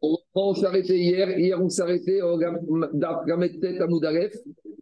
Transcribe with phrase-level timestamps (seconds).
[0.00, 1.38] On, s'est arrêté hier.
[1.38, 2.38] Hier, on s'est arrêté au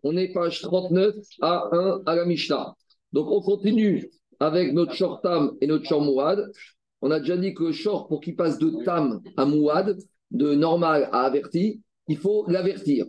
[0.03, 2.75] On est page 39 à 1 à la Mishnah.
[3.13, 4.11] Donc, on continue
[4.41, 6.51] avec notre short tam et notre short mouad.
[7.01, 9.97] On a déjà dit que le short, pour qu'il passe de tam à mouad,
[10.31, 13.07] de normal à averti, il faut l'avertir.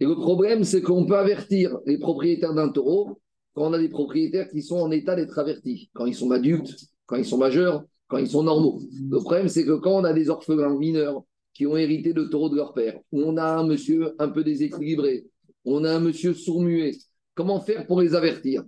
[0.00, 3.20] Et le problème, c'est qu'on peut avertir les propriétaires d'un taureau
[3.54, 6.74] quand on a des propriétaires qui sont en état d'être avertis, quand ils sont adultes,
[7.06, 8.78] quand ils sont majeurs, quand ils sont normaux.
[9.10, 11.24] Le problème, c'est que quand on a des orphelins mineurs
[11.54, 14.44] qui ont hérité de taureaux de leur père, ou on a un monsieur un peu
[14.44, 15.24] déséquilibré,
[15.64, 16.92] on a un monsieur sourd-muet,
[17.34, 18.64] comment faire pour les avertir?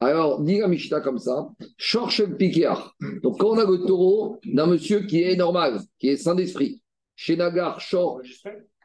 [0.00, 2.96] Alors, dit la Mishnah comme ça, Chorche Pikiar.
[3.22, 6.82] Donc, quand on a le taureau d'un monsieur qui est normal, qui est saint d'esprit,
[7.14, 8.20] chez Nagar, Chor,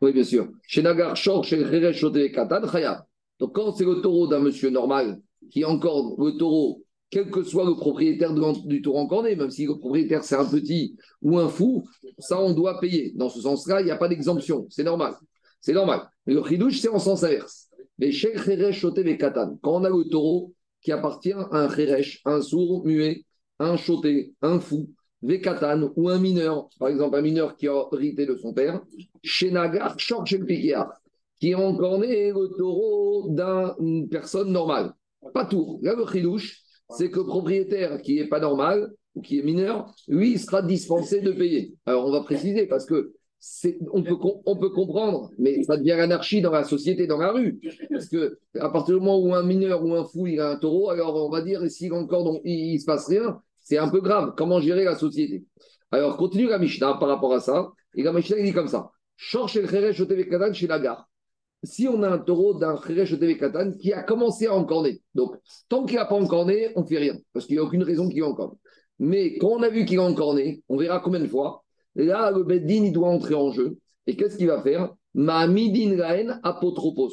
[0.02, 2.62] oui, bien sûr, chez Nagar, Chor, chez Katan.
[3.40, 6.83] Donc, quand c'est le taureau d'un monsieur normal, qui est encore le taureau
[7.14, 10.98] quel que soit le propriétaire du taureau encorné, même si le propriétaire c'est un petit
[11.22, 13.14] ou un fou, ça on doit payer.
[13.16, 15.14] Dans ce sens-là, il n'y a pas d'exemption, c'est normal.
[15.62, 16.10] C'est normal.
[16.26, 17.70] Mais le chidouche, c'est en sens inverse.
[18.00, 22.84] Mais chez Katan, quand on a le taureau qui appartient à un Kheresh, un sourd,
[22.84, 23.24] muet,
[23.60, 24.90] un choté, un fou,
[25.22, 28.82] Vekatan ou un mineur, par exemple un mineur qui a hérité de son père,
[29.22, 29.96] chez Nagar,
[31.40, 34.94] qui est encorné le taureau d'une personne normale.
[35.32, 35.80] Pas tout.
[35.84, 36.63] Là, le chidouche,
[36.96, 40.62] c'est que le propriétaire qui n'est pas normal ou qui est mineur, lui, il sera
[40.62, 41.76] dispensé de payer.
[41.86, 43.14] Alors, on va préciser parce que
[43.92, 47.60] on peut, on peut comprendre, mais ça devient l'anarchie dans la société, dans la rue.
[47.92, 50.56] Parce que à partir du moment où un mineur ou un fou, il a un
[50.56, 54.00] taureau, alors on va dire, si encore il ne se passe rien, c'est un peu
[54.00, 54.34] grave.
[54.38, 55.44] Comment gérer la société?
[55.92, 57.72] Alors, continue la Mishnah par rapport à ça.
[57.96, 58.92] Et la Mishnah, il dit comme ça.
[59.16, 61.08] Cherche le chez la gare
[61.64, 65.02] si on a un taureau d'un Kheresh Katan qui a commencé à encorner.
[65.16, 65.36] Donc,
[65.70, 68.10] tant qu'il n'a pas encorné, on ne fait rien, parce qu'il n'y a aucune raison
[68.10, 68.56] qu'il encorne.
[69.00, 71.64] Mais quand on a vu qu'il a encorné, on verra combien de fois,
[71.96, 73.78] là, le Beddin, il doit entrer en jeu.
[74.08, 74.94] Et qu'est-ce qu'il va faire?
[75.14, 77.12] Ma'amidin Raen apotropos.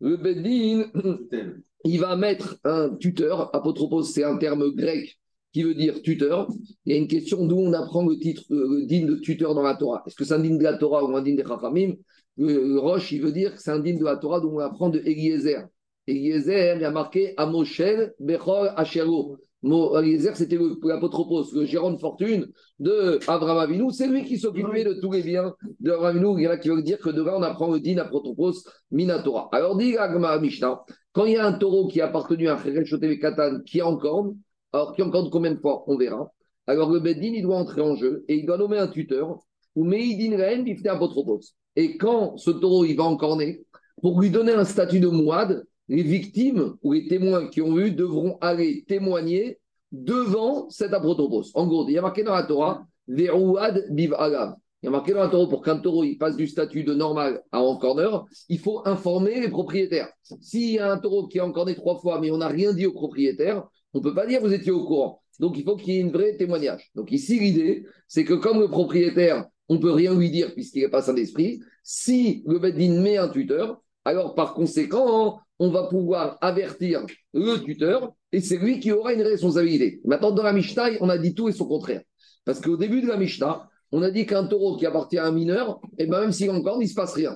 [0.00, 0.90] Le Beddin,
[1.84, 3.54] il va mettre un tuteur.
[3.54, 5.18] Apotropos, c'est un terme grec
[5.52, 6.48] qui veut dire tuteur.
[6.84, 9.54] Il y a une question d'où on apprend le titre, euh, le din de tuteur
[9.54, 10.02] dans la Torah.
[10.06, 11.94] Est-ce que c'est un din de la Torah ou un din des Chachamim?
[12.36, 14.88] Le Roche, il veut dire que c'est un digne de la Torah dont on apprend
[14.88, 15.66] de Eliezer.
[16.06, 19.38] Eliezer, il a marqué Amoshel Bechor Ashero.
[19.64, 22.48] Eliezer, c'était l'apotropos, le gérant de fortune
[22.80, 23.92] de Abraham Avinu.
[23.92, 26.40] C'est lui qui s'occupait de tous les biens d'Abraham Avinu.
[26.40, 28.52] Il y en a qui veulent dire que devant on apprend le din apotropos
[28.90, 29.48] Minatora.
[29.52, 30.82] Alors, dit Agma Mishnah,
[31.12, 34.36] quand il y a un taureau qui a appartenu à Kherel Katan qui en corne,
[34.72, 36.32] alors qui corne combien de fois On verra.
[36.66, 39.38] Alors, le Beddin, il doit entrer en jeu et il doit nommer un tuteur
[39.74, 41.40] ou Meidin Ren Bifte Apotropos.
[41.76, 43.64] Et quand ce taureau il va encorner,
[44.00, 47.92] pour lui donner un statut de mouad, les victimes ou les témoins qui ont vu
[47.92, 49.58] devront aller témoigner
[49.90, 51.44] devant cet apotropos.
[51.54, 54.54] En gros, il y a marqué dans la Torah, Verouad biv agav.
[54.82, 56.94] Il y a marqué dans la Torah, pour qu'un taureau il passe du statut de
[56.94, 60.08] normal à encorneur, il faut informer les propriétaires.
[60.40, 62.86] S'il y a un taureau qui a encorné trois fois, mais on n'a rien dit
[62.86, 65.22] au propriétaire, on ne peut pas dire vous étiez au courant.
[65.38, 66.90] Donc il faut qu'il y ait une vraie témoignage.
[66.94, 70.82] Donc ici, l'idée, c'est que comme le propriétaire on ne peut rien lui dire puisqu'il
[70.82, 71.62] n'est pas saint d'esprit.
[71.82, 78.12] Si le Beddin met un tuteur, alors par conséquent, on va pouvoir avertir le tuteur
[78.32, 80.02] et c'est lui qui aura une responsabilité.
[80.04, 82.02] Maintenant, dans la Mishnah, on a dit tout et son contraire.
[82.44, 85.32] Parce qu'au début de la Mishnah, on a dit qu'un taureau qui appartient à un
[85.32, 87.34] mineur, et eh ben même s'il encore, il ne se passe rien.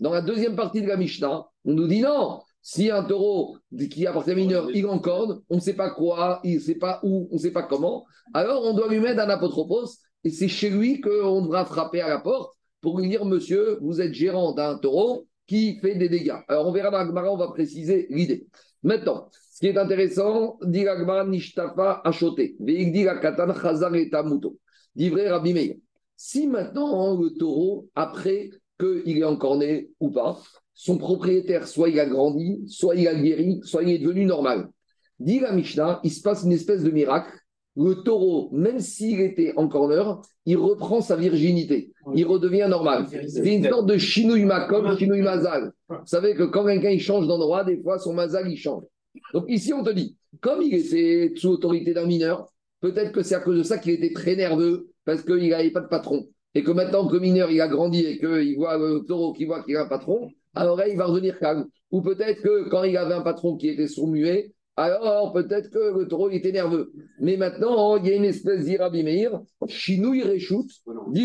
[0.00, 3.56] Dans la deuxième partie de la Mishnah, on nous dit non, si un taureau
[3.90, 6.74] qui appartient à un mineur, il encorne, on ne sait pas quoi, il ne sait
[6.74, 8.04] pas où, on ne sait pas comment,
[8.34, 9.86] alors on doit lui mettre un apotropos
[10.24, 14.00] et c'est chez lui qu'on devra frapper à la porte pour lui dire Monsieur, vous
[14.00, 16.36] êtes gérant d'un taureau qui fait des dégâts.
[16.48, 18.46] Alors on verra dans l'Agmara, on va préciser l'idée.
[18.82, 24.58] Maintenant, ce qui est intéressant, dit l'Agmara Nishtafa Achoté, dit la Katan Chazar et Tamuto,
[24.94, 25.74] dit vrai Rabbi Meir.
[26.16, 30.38] Si maintenant le taureau, après qu'il est encorné ou pas,
[30.74, 34.70] son propriétaire, soit il a grandi, soit il a guéri, soit il est devenu normal.
[35.18, 37.30] Dit la Mishnah, il se passe une espèce de miracle
[37.82, 41.92] le taureau, même s'il était en corner, il reprend sa virginité.
[42.14, 43.06] Il redevient normal.
[43.26, 45.72] C'est une sorte de chinouïma, comme chinouï mazal.
[45.88, 48.84] Vous savez que quand quelqu'un il change d'endroit, des fois son mazal il change.
[49.32, 53.34] Donc ici on te dit, comme il était sous autorité d'un mineur, peut-être que c'est
[53.34, 56.28] à cause de ça qu'il était très nerveux parce qu'il n'avait pas de patron.
[56.54, 59.46] Et que maintenant que le mineur il a grandi et qu'il voit le taureau qui
[59.46, 61.66] voit qu'il a un patron, alors il va revenir calme.
[61.90, 64.52] Ou peut-être que quand il avait un patron qui était sourd-muet,
[64.84, 66.92] alors peut-être que le taureau était nerveux.
[67.20, 69.96] Mais maintenant, il y a une espèce d'Irabi Meir, dit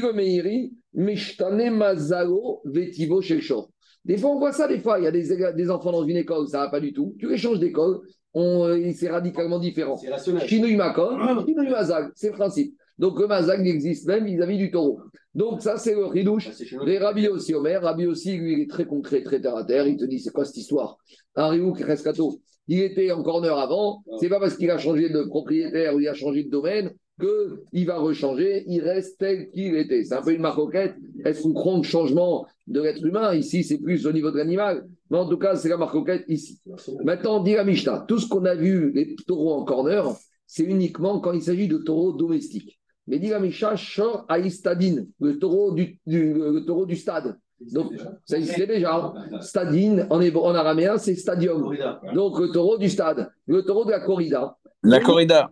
[0.02, 3.70] le Meiri, Meshtane Mazalo Vetivo Shor.
[4.04, 6.18] Des fois, on voit ça, des fois, il y a des, des enfants dans une
[6.18, 7.16] école, ça va pas du tout.
[7.20, 8.02] Tu les changes d'école,
[8.36, 9.98] euh, c'est radicalement différent.
[10.46, 12.76] Chinouille Makom, Chinouille Mazal, c'est le principe.
[12.98, 15.00] Donc le mazak existe même vis-à-vis du taureau.
[15.34, 16.50] Donc ça, c'est le ridouche.
[16.50, 19.66] Ah, Les Rabbi aussi, Omer, Rabbi aussi, lui, il est très concret, très terre à
[19.66, 19.86] terre.
[19.86, 20.98] Il te dit, c'est quoi cette histoire?
[21.36, 24.04] Un Riouk Rescato, il était en corner avant.
[24.20, 27.86] C'est pas parce qu'il a changé de propriétaire ou il a changé de domaine qu'il
[27.86, 28.64] va rechanger.
[28.68, 30.04] Il reste tel qu'il était.
[30.04, 30.96] C'est un peu une marcoquette.
[31.24, 33.34] Est-ce qu'on croit au changement de l'être humain?
[33.36, 34.88] Ici, c'est plus au niveau de l'animal.
[35.10, 36.60] Mais en tout cas, c'est la marcoquette ici.
[37.04, 40.16] Maintenant, dit la Mishnah, tout ce qu'on a vu, les taureaux en corner,
[40.48, 42.80] c'est uniquement quand il s'agit de taureaux domestiques.
[43.08, 47.38] Mais dit la Misha, Shor Aïstadine, le taureau du, le taureau du stade.
[47.60, 47.94] Donc,
[48.26, 49.14] ça existait déjà.
[49.42, 51.76] Stadine, en, en araméen, c'est stadium.
[52.14, 54.58] Donc, le taureau du stade, le taureau de la corrida.
[54.84, 55.50] La corrida.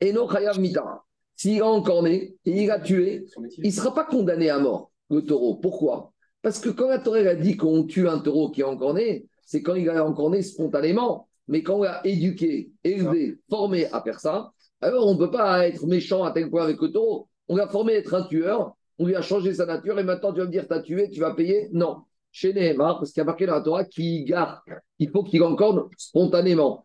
[0.00, 1.02] Et non, Chayav Mita.
[1.34, 3.26] S'il a encorné et il a tué,
[3.58, 5.56] il ne sera pas condamné à mort, le taureau.
[5.56, 6.12] Pourquoi?
[6.40, 9.62] Parce que quand la Torah a dit qu'on tue un taureau qui est encorné, c'est
[9.62, 11.28] quand il a encorné spontanément.
[11.48, 15.68] Mais quand on l'a éduqué, élevé, formé à faire ça, alors on ne peut pas
[15.68, 17.28] être méchant à tel point avec le taureau.
[17.48, 20.32] On l'a formé à être un tueur, on lui a changé sa nature et maintenant
[20.32, 22.02] tu vas me dire t'as tué, tu vas payer Non.
[22.32, 24.58] Chez Nehemar, parce qu'il y a marqué dans la Torah qu'il garde,
[24.98, 26.84] il faut qu'il encorne spontanément.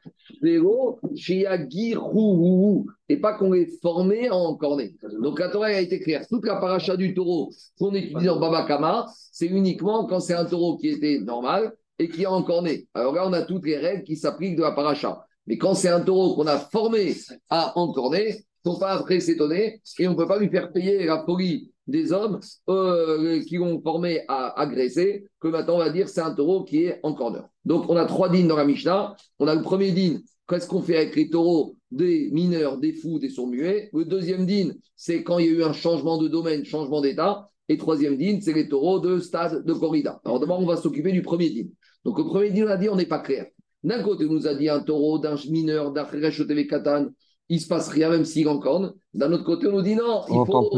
[3.10, 4.96] Et pas qu'on est formé à encorner.
[5.22, 6.26] Donc la Torah a été claire.
[6.30, 10.46] Toute la paracha du taureau qu'on étudie dans Baba Kama, c'est uniquement quand c'est un
[10.46, 12.88] taureau qui était normal et qui a encorné.
[12.94, 15.26] Alors là, on a toutes les règles qui s'appliquent de la paracha.
[15.48, 17.14] Mais quand c'est un taureau qu'on a formé
[17.50, 20.72] à encorner, il ne faut pas après s'étonner et on ne peut pas lui faire
[20.72, 22.40] payer la folie des hommes
[22.70, 26.84] euh, qui l'ont formé à agresser, que maintenant on va dire c'est un taureau qui
[26.84, 27.48] est en corner.
[27.66, 29.16] Donc on a trois dînes dans la Mishnah.
[29.40, 31.78] On a le premier dîne, qu'est-ce qu'on fait avec les taureaux?
[31.92, 33.90] Des mineurs, des fous, des sourds-muets.
[33.94, 37.50] Le deuxième dîne, c'est quand il y a eu un changement de domaine, changement d'état.
[37.68, 40.22] Et troisième dîne, c'est les taureaux de stade de corrida.
[40.26, 41.72] Alors d'abord, on va s'occuper du premier dîne.
[42.04, 43.46] Donc le premier dîne, on a dit, on n'est pas clair.
[43.84, 47.08] D'un côté, on nous a dit un taureau, d'un mineur, d'un TV Katan,
[47.50, 48.94] il ne se passe rien même s'il en corne.
[49.14, 50.70] D'un autre côté, on nous dit non, il faut,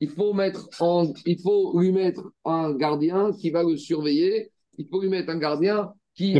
[0.00, 4.50] il faut, mettre en, il faut lui mettre un gardien qui va le surveiller.
[4.78, 6.38] Il faut lui mettre un gardien qui,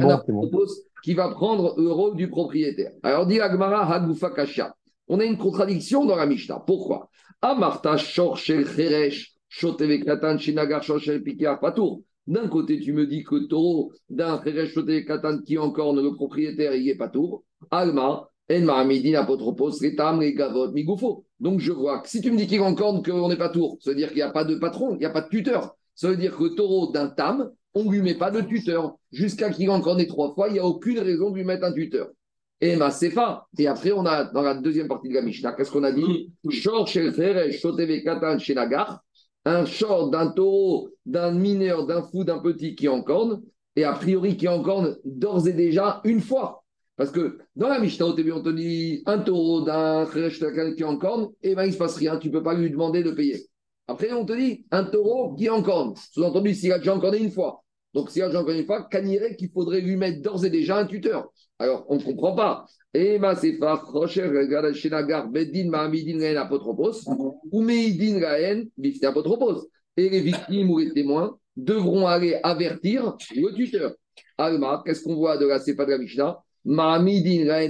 [1.05, 2.93] qui va prendre le rôle du propriétaire.
[3.03, 4.75] Alors, dit Agmara Hagufa Kasha.
[5.09, 6.62] On a une contradiction dans la Mishnah.
[6.67, 7.11] Pourquoi?
[7.43, 12.03] Amarta Shor Shel Cheresh, Shoteve Katan, Shinagar Shor Shel Pikar Patour.
[12.27, 14.75] D'un côté, tu me dis que le taureau d'un Khéresh
[15.07, 17.45] Katan qui encore le propriétaire, il est pas tour.
[17.71, 18.30] Alma,
[21.41, 23.91] Donc je vois que si tu me dis qu'il encore qu'on n'est pas tour, ça
[23.91, 25.76] veut dire qu'il n'y a pas de patron, il n'y a pas de tuteur.
[25.94, 28.97] Ça veut dire que le taureau d'un tam, on ne lui met pas de tuteur.
[29.12, 32.08] Jusqu'à qu'il ait trois fois, il n'y a aucune raison de lui mettre un tuteur.
[32.61, 33.47] Et ma sefa.
[33.56, 36.32] Et après, on a dans la deuxième partie de la Mishnah, qu'est-ce qu'on a dit?
[39.44, 43.41] Un short d'un taureau, d'un mineur, d'un fou, d'un petit qui encorne,
[43.76, 46.60] et a priori qui encorne d'ores et déjà une fois.
[47.00, 50.05] Parce que dans la Mishnah, au début, on te dit un taureau, d'un
[50.76, 53.02] qui encorne, et ben il ne se passe rien, tu ne peux pas lui demander
[53.02, 53.47] de payer.
[53.88, 55.94] Après, on te dit un taureau qui encorne.
[56.12, 57.64] Sous-entendu, s'il a déjà encorné une fois.
[57.94, 60.76] Donc, s'il a déjà encorné une fois, Canirait qu'il faudrait lui mettre d'ores et déjà
[60.76, 61.32] un tuteur.
[61.58, 62.67] Alors, on ne comprend pas.
[62.93, 64.31] Et ma sefa, rocher,
[64.75, 67.00] shenagar, bedin, mahamidin, gaen, apotropos,
[67.50, 69.70] ou meidin, gaen, bifte apotropos.
[69.97, 73.94] Et les victimes ou les témoins devront aller avertir le tuteur.
[74.37, 76.38] Alma, qu'est-ce qu'on voit de la sefa de la Mishnah?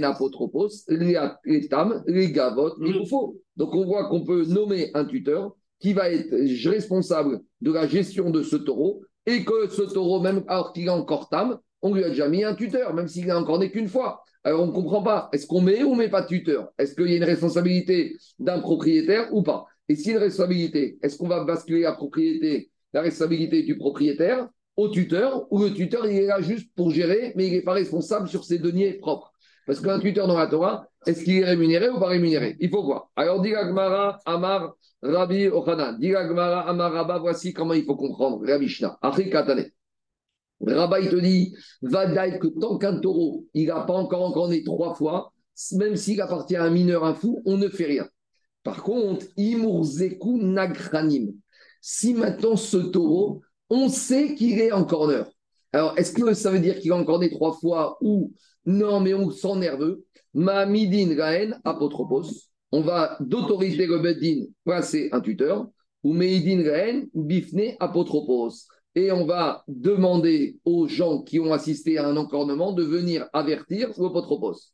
[0.03, 3.37] Apotropos, les tam, les gavot, il faut.
[3.55, 6.31] Donc, on voit qu'on peut nommer un tuteur qui va être
[6.69, 10.89] responsable de la gestion de ce taureau et que ce taureau, même alors qu'il est
[10.89, 13.87] encore tam, on lui a déjà mis un tuteur, même s'il n'a encore né qu'une
[13.87, 14.23] fois.
[14.43, 15.29] Alors on ne comprend pas.
[15.33, 16.71] Est-ce qu'on met ou on met pas de tuteur?
[16.77, 19.65] Est-ce qu'il y a une responsabilité d'un propriétaire ou pas?
[19.87, 24.89] Et si une responsabilité, est-ce qu'on va basculer la propriété, la responsabilité du propriétaire au
[24.89, 28.27] tuteur ou le tuteur il est là juste pour gérer, mais il n'est pas responsable
[28.27, 29.31] sur ses deniers propres
[29.67, 32.55] Parce qu'un tuteur dans la Torah, est-ce qu'il est rémunéré ou pas rémunéré?
[32.59, 33.09] Il faut voir.
[33.15, 38.97] Alors dit Amar Rabbi Ochanan, dit Amar Rabba, voici comment il faut comprendre la Mishnah.
[40.67, 44.93] Rabat, il te dit, va que tant qu'un taureau, il n'a pas encore encorné trois
[44.93, 45.33] fois,
[45.73, 48.07] même s'il appartient à un mineur, un fou, on ne fait rien.
[48.63, 51.33] Par contre, Imurzeku Nagranim.
[51.81, 55.25] Si maintenant ce taureau, on sait qu'il est en corner.
[55.73, 58.33] Alors, est-ce que ça veut dire qu'il a encorné trois fois ou
[58.65, 62.29] non, mais on sent nerveux Ma midin gaen apotropos.
[62.71, 65.67] On va d'autoriser le bedin passer un tuteur.
[66.03, 68.51] Ou meidin gaen bifne apotropos
[68.95, 73.89] et on va demander aux gens qui ont assisté à un encornement de venir avertir
[73.97, 74.73] l'opotropos.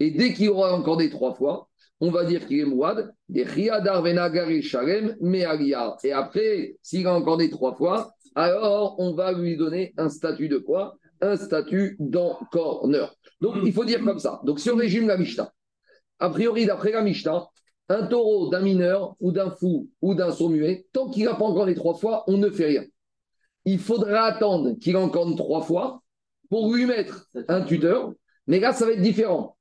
[0.00, 1.67] Et dès qu'il aura encorné trois fois,
[2.00, 3.44] on va dire qu'il est mouad, et
[6.04, 10.58] Et après, s'il a encorné trois fois, alors on va lui donner un statut de
[10.58, 10.96] quoi?
[11.20, 13.14] Un statut d'encorneur.
[13.40, 14.40] Donc il faut dire comme ça.
[14.44, 15.52] Donc si on résume la Mishnah,
[16.20, 17.48] A priori, d'après la Mishnah,
[17.88, 21.44] un taureau d'un mineur ou d'un fou ou d'un sourd muet, tant qu'il n'a pas
[21.44, 22.84] encore les trois fois, on ne fait rien.
[23.64, 26.02] Il faudra attendre qu'il encore trois fois
[26.48, 28.12] pour lui mettre un tuteur,
[28.46, 29.57] mais là, ça va être différent.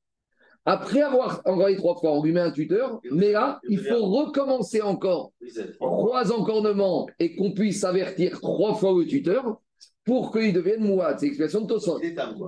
[0.69, 4.05] Après avoir encore les trois fois, on lui met un tuteur, mais là, il faut
[4.05, 5.31] recommencer encore
[5.79, 9.61] trois encornements et qu'on puisse avertir trois fois le tuteur
[10.03, 11.15] pour qu'il devienne mouad.
[11.19, 11.97] C'est l'expression de Tosson.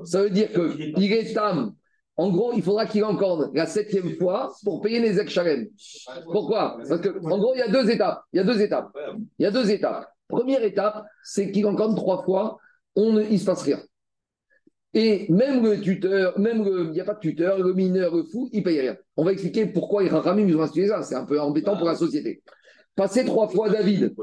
[0.04, 1.74] Ça veut dire qu'il est tam.
[2.18, 5.40] En gros, il faudra qu'il encorne la septième fois pour payer les ex
[6.26, 6.76] Pourquoi?
[6.78, 8.22] Parce qu'en gros, il y a deux étapes.
[8.34, 8.92] Il y a deux étapes.
[9.40, 10.10] Il y a deux étapes.
[10.28, 12.58] Première étape, c'est qu'il encorne trois fois,
[12.98, 13.80] on ne, il ne se passe rien.
[14.94, 18.50] Et même le tuteur, même il n'y a pas de tuteur, le mineur, le fou,
[18.52, 18.98] il ne paye rien.
[19.18, 21.04] On va expliquer pourquoi les Rachamim ils ont institué ça.
[21.04, 22.42] C'est un peu embêtant pour la société.
[22.96, 24.14] Passer trois fois David,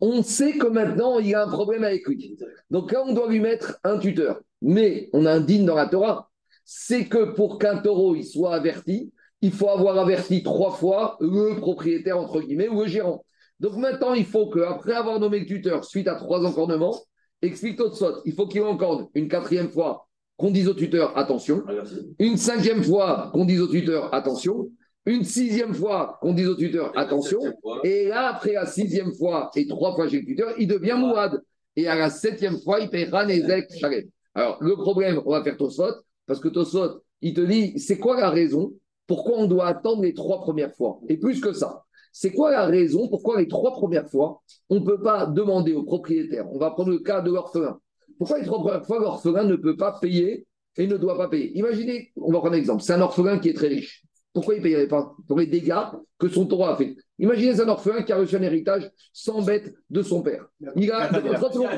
[0.00, 2.36] on sait que maintenant il y a un problème avec lui.
[2.68, 4.40] Donc là, on doit lui mettre un tuteur.
[4.60, 6.28] Mais on a un digne dans la Torah,
[6.64, 11.56] c'est que pour qu'un taureau il soit averti, il faut avoir averti trois fois le
[11.56, 13.24] propriétaire, entre guillemets, ou le gérant.
[13.60, 16.96] Donc maintenant, il faut qu'après avoir nommé le tuteur, suite à trois encornements,
[17.40, 20.07] explique Totsot, il faut qu'il encorde une quatrième fois
[20.38, 21.72] qu'on dise au tuteur attention, ah,
[22.18, 24.70] une cinquième fois qu'on dise au tuteur attention,
[25.04, 27.40] une sixième fois qu'on dise au tuteur attention,
[27.82, 31.42] et là, après la sixième fois et trois fois chez le tuteur, il devient mouad.
[31.76, 34.04] Et à la septième fois, il paiera Nezek Shalem.
[34.34, 35.94] Alors, le problème, on va faire Tosot,
[36.26, 38.72] parce que Tosot, il te dit, c'est quoi la raison
[39.06, 41.00] pourquoi on doit attendre les trois premières fois?
[41.08, 44.84] Et plus que ça, c'est quoi la raison pourquoi les trois premières fois, on ne
[44.84, 46.46] peut pas demander au propriétaire?
[46.52, 47.80] On va prendre le cas de l'orphelin.
[48.18, 50.46] Pourquoi les trois premières fois, l'orphelin ne peut pas payer
[50.76, 51.56] et ne doit pas payer?
[51.56, 54.04] Imaginez, on va prendre un exemple, c'est un orphelin qui est très riche.
[54.32, 55.14] Pourquoi il ne payerait pas?
[55.26, 55.74] Pour les dégâts
[56.18, 56.96] que son taureau a fait.
[57.18, 60.46] Imaginez un orphelin qui a reçu un héritage sans bête de son père.
[60.76, 61.08] Il a.
[61.08, 61.70] 30 secondes.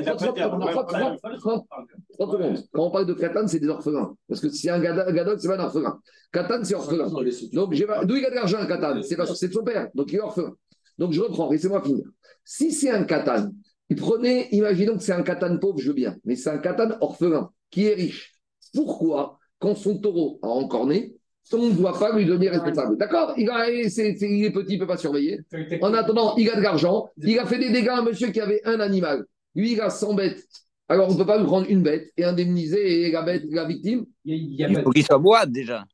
[2.73, 4.15] Quand on parle de Katan, c'est des orphelins.
[4.29, 5.99] Parce que si c'est un Gadol, ce n'est pas un orphelin.
[6.33, 7.09] Katan, c'est orphelin.
[7.53, 9.89] Donc, d'où il a de l'argent, Katan C'est parce que c'est de son père.
[9.95, 10.53] Donc, il est orphelin.
[10.99, 12.05] Donc, je reprends, laissez-moi finir.
[12.45, 13.51] Si c'est un Katan
[13.97, 17.51] Prenez, imaginons que c'est un katane pauvre, je veux bien, mais c'est un katane orphelin
[17.71, 18.35] qui est riche.
[18.75, 21.17] Pourquoi, quand son taureau a encorné,
[21.53, 23.35] on ne doit pas lui donner responsable D'accord?
[23.37, 25.41] Il, est, petit, il ne peut pas surveiller.
[25.81, 27.09] En attendant, il a de l'argent.
[27.17, 29.25] Il a fait des dégâts à un monsieur qui avait un animal.
[29.55, 30.45] Lui, il a 100 bêtes.
[30.89, 34.07] Alors, on ne peut pas lui prendre une bête et indemniser la, bête, la victime?
[34.25, 35.85] Il, faut qu'il soit boîte déjà.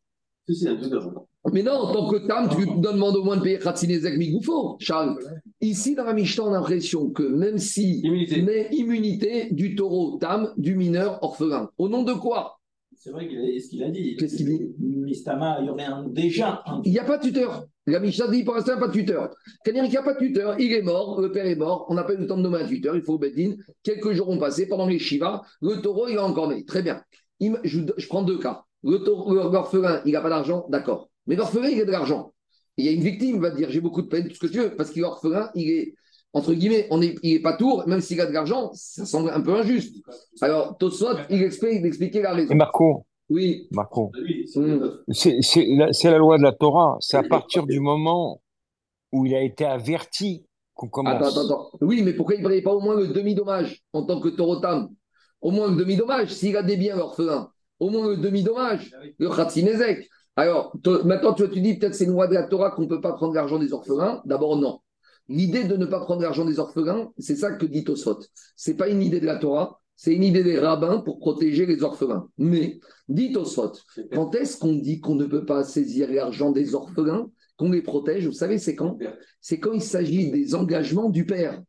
[1.53, 5.19] Mais non, en tant que tam, tu demandes au moins de payer Khatsinezek Migoufo, Charles.
[5.61, 8.01] Ici, dans la Mishnah, on a l'impression que même si.
[8.01, 8.43] Immunité.
[8.43, 11.71] Mais immunité du taureau tam, du mineur orphelin.
[11.79, 12.59] Au nom de quoi?
[12.95, 14.17] C'est vrai, ce qu'il a dit?
[14.17, 14.75] Qu'est-ce qu'il dit?
[14.81, 16.65] Mistama, il y aurait un, déjà.
[16.85, 17.67] Il n'y a pas de tuteur.
[17.87, 19.31] La Mishnah dit pour l'instant, il n'y a pas de tuteur.
[19.65, 20.59] C'est-à-dire qu'il n'y a pas de tuteur.
[20.59, 21.87] Il est mort, le père est mort.
[21.89, 22.97] On n'a pas eu le temps de nommer un tuteur.
[22.97, 23.55] Il faut au Bedin.
[23.85, 25.43] Quelques jours ont passé pendant les Shiva.
[25.63, 26.65] Le taureau, il a encore né.
[26.65, 27.01] Très bien.
[27.41, 28.65] Je, prends deux cas.
[28.83, 31.09] L'orphelin, il n'a pas d'argent, d'accord.
[31.27, 32.33] Mais l'orphelin, il a de l'argent.
[32.77, 34.47] Il y a une victime, il va dire j'ai beaucoup de peine, tout ce que
[34.47, 35.95] tu veux, parce qu'il est orphelin, il est,
[36.33, 39.31] entre guillemets, on est, il n'est pas tour, même s'il a de l'argent, ça semble
[39.31, 39.97] un peu injuste.
[40.43, 42.53] Alors, Tosot, il explique, il expliquait la raison.
[42.53, 43.69] Et Marco Oui.
[43.71, 44.13] Marco.
[45.11, 46.99] C'est la, la, loi de la Torah.
[47.01, 48.43] C'est à partir du moment
[49.13, 51.15] où il a été averti qu'on commence.
[51.15, 51.71] Attends, attends, attends.
[51.81, 54.91] Oui, mais pourquoi il ne paye pas au moins le demi-dommage en tant que taurotam
[55.41, 57.51] Au moins le demi-dommage, s'il a des biens, l'orphelin.
[57.81, 60.07] Au moins le demi-dommage, le khatsinezek.
[60.37, 63.01] Alors, maintenant, tu, tu dis peut-être c'est une loi de la Torah qu'on ne peut
[63.01, 64.23] pas prendre l'argent des orphelins.
[64.27, 64.81] D'abord, non.
[65.29, 68.21] L'idée de ne pas prendre l'argent des orphelins, c'est ça que dit Tosfot.
[68.55, 71.67] Ce n'est pas une idée de la Torah, c'est une idée des rabbins pour protéger
[71.67, 72.29] les orphelins.
[72.39, 72.79] Mais,
[73.09, 73.73] dit Tosfot,
[74.13, 78.27] quand est-ce qu'on dit qu'on ne peut pas saisir l'argent des orphelins, qu'on les protège?
[78.27, 78.99] Vous savez, c'est quand?
[79.41, 81.61] C'est quand il s'agit des engagements du père.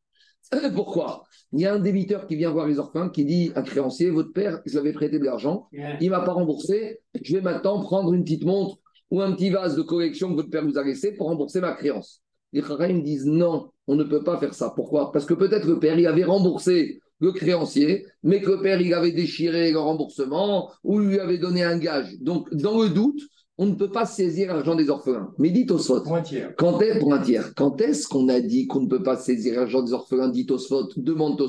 [0.75, 1.23] Pourquoi?
[1.53, 4.33] Il y a un débiteur qui vient voir les orphelins qui dit un créancier, votre
[4.33, 7.79] père, je lui avais prêté de l'argent, il ne m'a pas remboursé, je vais maintenant
[7.81, 8.77] prendre une petite montre
[9.11, 11.73] ou un petit vase de collection que votre père vous a laissé pour rembourser ma
[11.73, 12.21] créance.
[12.53, 14.73] Les me disent non, on ne peut pas faire ça.
[14.75, 15.11] Pourquoi?
[15.11, 18.93] Parce que peut-être le père, il avait remboursé le créancier, mais que le père, il
[18.93, 22.17] avait déchiré le remboursement ou lui avait donné un gage.
[22.19, 23.21] Donc, dans le doute,
[23.57, 25.33] on ne peut pas saisir l'argent des orphelins.
[25.37, 26.53] Mais dites au Pour un tiers.
[26.57, 27.53] Quand est, pour un tiers?
[27.55, 30.29] Quand est-ce qu'on a dit qu'on ne peut pas saisir l'argent des orphelins?
[30.29, 30.59] Dites au
[30.97, 31.47] demande au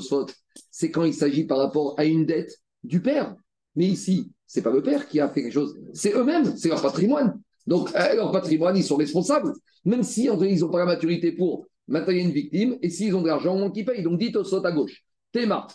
[0.71, 3.35] C'est quand il s'agit par rapport à une dette du père.
[3.75, 6.81] Mais ici, c'est pas le père qui a fait quelque chose, c'est eux-mêmes, c'est leur
[6.81, 7.39] patrimoine.
[7.67, 9.53] Donc, euh, leur patrimoine, ils sont responsables.
[9.85, 13.27] Même si ils n'ont pas la maturité pour maintenant une victime, et s'ils ont de
[13.27, 14.01] l'argent, on qui paye?
[14.01, 15.03] Donc, dites au à gauche.
[15.31, 15.67] Théma.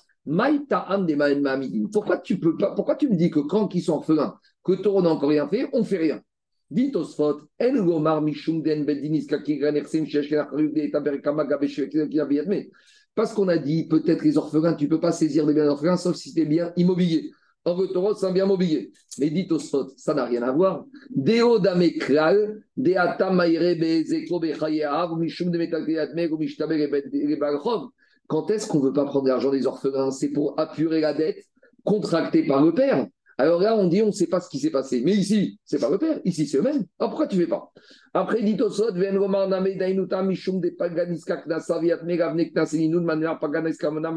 [1.92, 4.34] Pourquoi tu peux pas, pourquoi tu me dis que quand ils sont orphelins,
[4.64, 6.20] que Taureau n'a encore rien fait, on ne fait rien
[6.74, 7.14] parce
[13.32, 16.16] qu'on a dit, peut-être les orphelins, tu ne peux pas saisir des biens d'orphelins, sauf
[16.16, 17.30] si c'est des biens immobiliers.
[17.66, 18.90] Or, le taureau, c'est un bien mobilier.
[19.18, 20.84] Mais dit au ça n'a rien à voir.
[21.10, 26.38] Deo dame klal, de atam maïre bezeko bechayeav, mishum de metakliatmeg, ou.
[28.26, 30.10] Quand est-ce qu'on ne veut pas prendre l'argent des orphelins?
[30.10, 31.44] C'est pour apurer la dette
[31.84, 33.06] contractée par le père.
[33.38, 35.02] Alors là, on dit, on ne sait pas ce qui s'est passé.
[35.04, 36.20] Mais ici, c'est pas le père.
[36.24, 36.84] Ici, c'est eux-mêmes.
[36.98, 37.72] Alors pourquoi tu ne fais pas?
[38.12, 43.38] Après, dit au sot, ven romar name dainuta mishum de paganiska knasaviat megavne knaselinun manera
[43.38, 44.14] paganiska mona.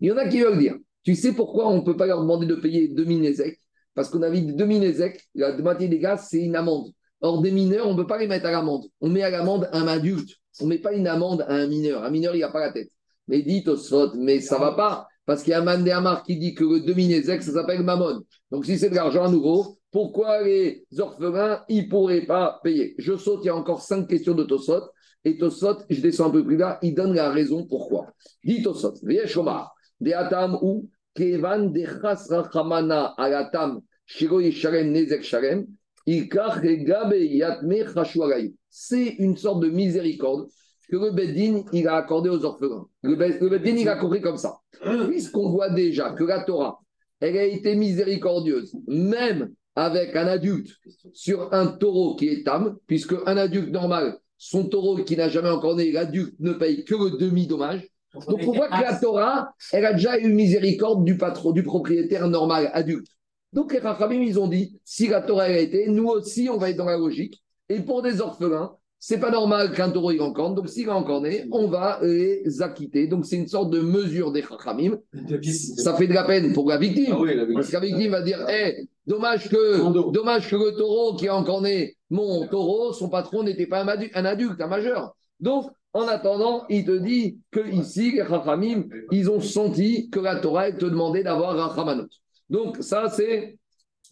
[0.00, 2.20] Il y en a qui veulent dire, tu sais pourquoi on ne peut pas leur
[2.20, 3.60] demander de payer 2000 ézecs?
[3.94, 6.92] Parce qu'on a vu 2000 ézecs, la moitié des gars, c'est une amende.
[7.20, 8.84] Or, des mineurs, on ne peut pas les mettre à l'amende.
[9.00, 10.30] On met à l'amende un adulte.
[10.60, 12.04] On ne met pas une amende à un mineur.
[12.04, 12.90] Un mineur, il n'a pas la tête.
[13.26, 13.76] Mais dit au
[14.16, 15.08] mais ça ne va pas.
[15.28, 18.22] Parce qu'il y a Mandéamar qui dit que le demi-nézek, ça s'appelle Mammon.
[18.50, 22.94] Donc si c'est de l'argent à nouveau, pourquoi les orphelins, ils ne pourraient pas payer?
[22.96, 24.84] Je saute, il y a encore cinq questions de Tosot.
[25.26, 28.06] Et Tosot, je descends un peu plus là, il donne la raison pourquoi.
[28.42, 28.94] Dit Tosot,
[29.26, 35.66] Shomar, de Atam ou Kevan de Rachamana Alatam, Shiro Yisharem Nezek Sharem,
[38.70, 40.48] c'est une sorte de miséricorde
[40.88, 42.86] que le Beddin, il a accordé aux orphelins.
[43.02, 44.58] Le, Beddin, il a compris comme ça.
[45.08, 46.78] Puisqu'on voit déjà que la Torah,
[47.20, 50.70] elle a été miséricordieuse, même avec un adulte,
[51.12, 55.50] sur un taureau qui est âme, puisque un adulte normal, son taureau qui n'a jamais
[55.50, 57.86] encore né, l'adulte ne paye que le demi-dommage.
[58.14, 62.28] Donc on voit que la Torah, elle a déjà eu miséricorde du patron, du propriétaire
[62.28, 63.08] normal, adulte.
[63.52, 66.70] Donc les Rachamim, ils ont dit, si la Torah a été, nous aussi, on va
[66.70, 67.42] être dans la logique.
[67.68, 71.46] Et pour des orphelins, c'est pas normal qu'un taureau il encorne, donc s'il a né,
[71.52, 73.06] on va les acquitter.
[73.06, 74.98] Donc c'est une sorte de mesure des chachamim.
[75.76, 77.12] Ça fait de la peine pour la victime.
[77.12, 81.28] Ah Parce que la victime va dire hey, dommage, que, dommage que le taureau qui
[81.28, 85.14] a né, mon taureau, son patron n'était pas un adulte, un adulte, un majeur.
[85.40, 90.36] Donc, en attendant, il te dit que ici, les chachamim, ils ont senti que la
[90.36, 92.08] Torah te demandait d'avoir un chamanot.
[92.50, 93.58] Donc, ça, c'est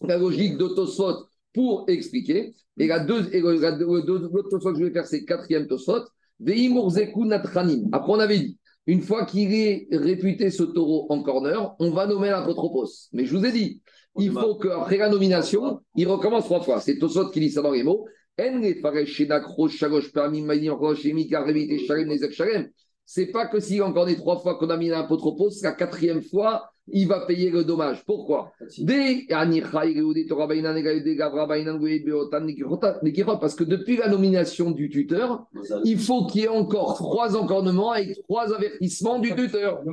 [0.01, 2.53] la logique d'Otosot pour expliquer.
[2.77, 6.03] Et la deux, et l'autre tosot que je vais faire, c'est quatrième tosot.
[7.91, 12.05] Après, on avait dit, une fois qu'il est réputé ce taureau en corner, on va
[12.05, 13.09] nommer l'apotropos.
[13.11, 13.81] Mais je vous ai dit,
[14.19, 16.79] il faut qu'après la nomination, il recommence trois fois.
[16.79, 18.05] C'est Tosot qui dit ça dans les mots.
[23.05, 26.69] C'est pas que s'il encore des trois fois qu'on a mis l'apotropos, la quatrième fois,
[26.89, 28.03] il va payer le dommage.
[28.05, 28.53] Pourquoi?
[33.39, 35.45] Parce que depuis la nomination du tuteur,
[35.83, 39.83] il faut qu'il y ait encore trois encornements avec trois avertissements du tuteur.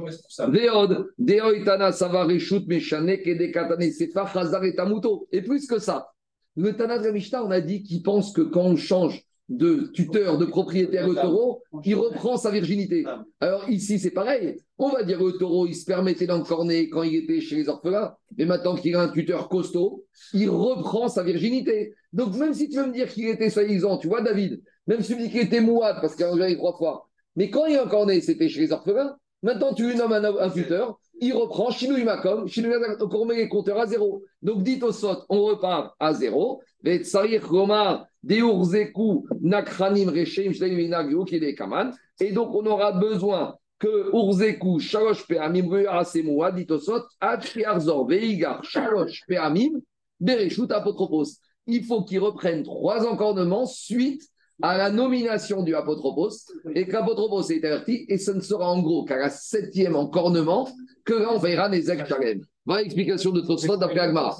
[5.33, 6.11] Et plus que ça,
[6.57, 7.12] le Tana de
[7.44, 11.62] on a dit qu'il pense que quand on change de tuteur, de propriétaire le taureau,
[11.85, 13.04] il reprend sa virginité.
[13.40, 14.57] Alors ici, c'est pareil.
[14.78, 18.14] On va dire le taureau, il se permettait d'encorner quand il était chez les orphelins,
[18.38, 21.94] mais maintenant qu'il a un tuteur costaud, il reprend sa virginité.
[22.12, 25.12] Donc même si tu veux me dire qu'il était soi-disant, tu vois David, même si
[25.12, 27.78] tu me dis qu'il était mouade parce qu'il a enlevé trois fois, mais quand il
[27.78, 32.48] encorné, c'était chez les orphelins, maintenant tu lui nommes un, tuteur, il reprend, Chinou Imakom,
[32.48, 32.70] Chinou
[33.12, 34.24] on met les compteurs à zéro.
[34.42, 36.61] Donc dites au sot, on repart à zéro,
[42.20, 48.62] et donc on aura besoin que Urzeku, Shalosh Peamim, Asemoua, dit au sot, Atriarzor, Veigar,
[48.64, 49.81] Shalosh Peamim,
[50.20, 51.24] Bereshut Apotropos.
[51.66, 54.22] Il faut qu'il reprenne trois encornements suite
[54.62, 56.31] à la nomination du apotropos
[56.75, 60.69] et que l'apotropos est averti et ce ne sera en gros qu'à la septième encornement
[61.05, 62.43] que là on verra les Shalem.
[62.66, 64.37] Voilà l'explication de Tosfot d'après Agmara.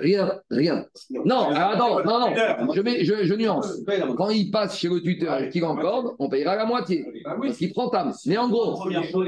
[0.00, 0.86] Rien, rien.
[1.24, 3.80] Non, attends, non, non, je, mets, je, je, nuance.
[4.16, 7.04] Quand il passe chez le tuteur et qu'il encorde, on payera la moitié.
[7.24, 8.12] Parce qu'il prend tam.
[8.26, 8.80] Mais en gros,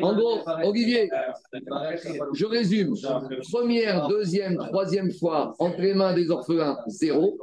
[0.03, 1.11] en gros, Olivier,
[2.33, 2.94] je résume.
[3.51, 7.37] Première, deuxième, troisième fois, entre les mains des orphelins, zéro.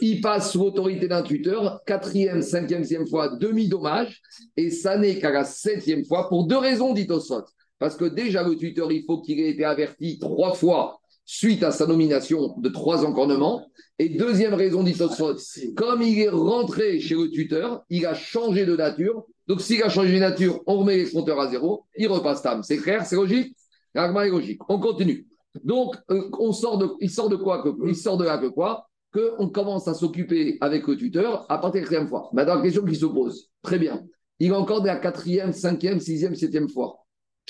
[0.00, 1.82] Il passe sous l'autorité d'un tuteur.
[1.84, 4.22] Quatrième, cinquième, sixième fois, demi-dommage.
[4.56, 7.44] Et ça n'est qu'à la septième fois, pour deux raisons, dit Tosfot.
[7.80, 11.70] Parce que déjà, le tuteur, il faut qu'il ait été averti trois fois suite à
[11.70, 13.66] sa nomination de trois encornements.
[13.98, 15.36] Et deuxième raison, dit Tosfot,
[15.76, 19.24] comme il est rentré chez le tuteur, il a changé de nature.
[19.46, 22.62] Donc, s'il a changé de nature, on remet les compteurs à zéro, il repasse tam.
[22.62, 23.56] C'est clair, c'est logique?
[23.94, 24.60] L'agma est logique.
[24.68, 25.26] On continue.
[25.64, 28.86] Donc, euh, on sort de, il sort de quoi Il sort de là que quoi?
[29.12, 32.28] Qu'on commence à s'occuper avec le tuteur à partir de la quatrième fois.
[32.34, 34.04] Maintenant, la question qui se pose, très bien.
[34.38, 36.98] Il est encore de la quatrième, cinquième, sixième, septième fois.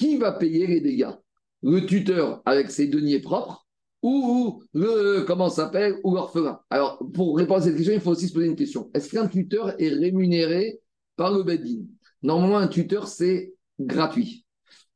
[0.00, 1.12] Qui va payer les dégâts?
[1.62, 3.66] Le tuteur avec ses deniers propres
[4.00, 6.58] ou le, comment s'appelle, ou l'orphelin?
[6.70, 8.90] Alors, pour répondre à cette question, il faut aussi se poser une question.
[8.94, 10.80] Est-ce qu'un tuteur est rémunéré
[11.16, 11.82] par le Bedin
[12.22, 14.46] Normalement, un tuteur, c'est gratuit.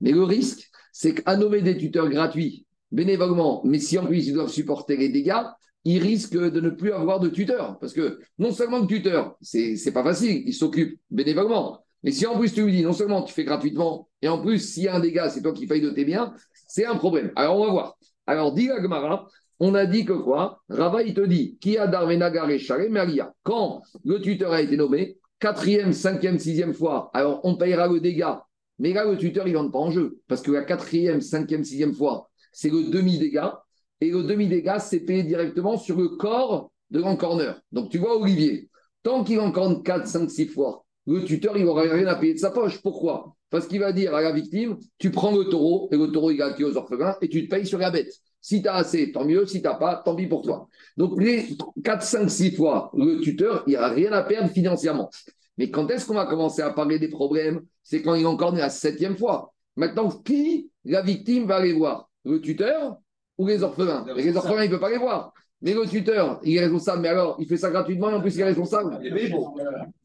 [0.01, 4.33] Mais le risque, c'est qu'à nommer des tuteurs gratuits, bénévolement, mais si en plus ils
[4.33, 5.45] doivent supporter les dégâts,
[5.85, 7.79] ils risquent de ne plus avoir de tuteur.
[7.79, 11.84] Parce que non seulement le tuteur, c'est pas facile, il s'occupe bénévolement.
[12.05, 14.59] Mais si en plus tu lui dis, non seulement tu fais gratuitement, et en plus,
[14.59, 16.35] s'il y a un dégât, c'est toi qui failles de tes biens,
[16.69, 17.33] c'est un problème.
[17.35, 17.99] Alors, on va voir.
[18.27, 19.27] Alors, dit Agmara,
[19.59, 20.63] on a dit que quoi?
[20.69, 23.33] Rava, il te dit, qui a Darvenagar et Maria.
[23.43, 28.45] Quand le tuteur a été nommé, quatrième, cinquième, sixième fois, alors on payera le dégât.
[28.79, 30.19] Mais là, le tuteur, il ne rentre pas en jeu.
[30.29, 33.63] Parce que la quatrième, cinquième, sixième fois, c'est le demi-dégât.
[34.01, 37.61] Et le demi-dégât, c'est payé directement sur le corps de l'encorneur.
[37.73, 38.69] Donc, tu vois, Olivier,
[39.03, 42.39] tant qu'il encorne 4, 5, 6 fois, le tuteur, il n'aura rien à payer de
[42.39, 42.81] sa poche.
[42.83, 43.35] Pourquoi?
[43.51, 46.43] Parce qu'il va dire à la victime, tu prends le taureau, et le taureau, il
[46.43, 48.13] a aux orphelins, et tu te payes sur la bête.
[48.41, 49.47] Si tu as assez, tant mieux.
[49.47, 50.69] Si tu n'as pas, tant pis pour toi.
[50.97, 55.09] Donc, les 4, 5, 6 fois, le tuteur, il a rien à perdre financièrement.
[55.57, 57.63] Mais quand est-ce qu'on va commencer à parler des problèmes?
[57.83, 59.55] C'est quand il est encore né la septième fois.
[59.77, 62.11] Maintenant, qui, la victime, va aller voir?
[62.25, 62.97] Le tuteur
[63.39, 64.05] ou les orphelins?
[64.17, 65.33] Les orphelins, il ne peut pas les voir.
[65.65, 68.35] Mais le tuteur, il est responsable, mais alors, il fait ça gratuitement et en plus,
[68.35, 68.99] il est responsable.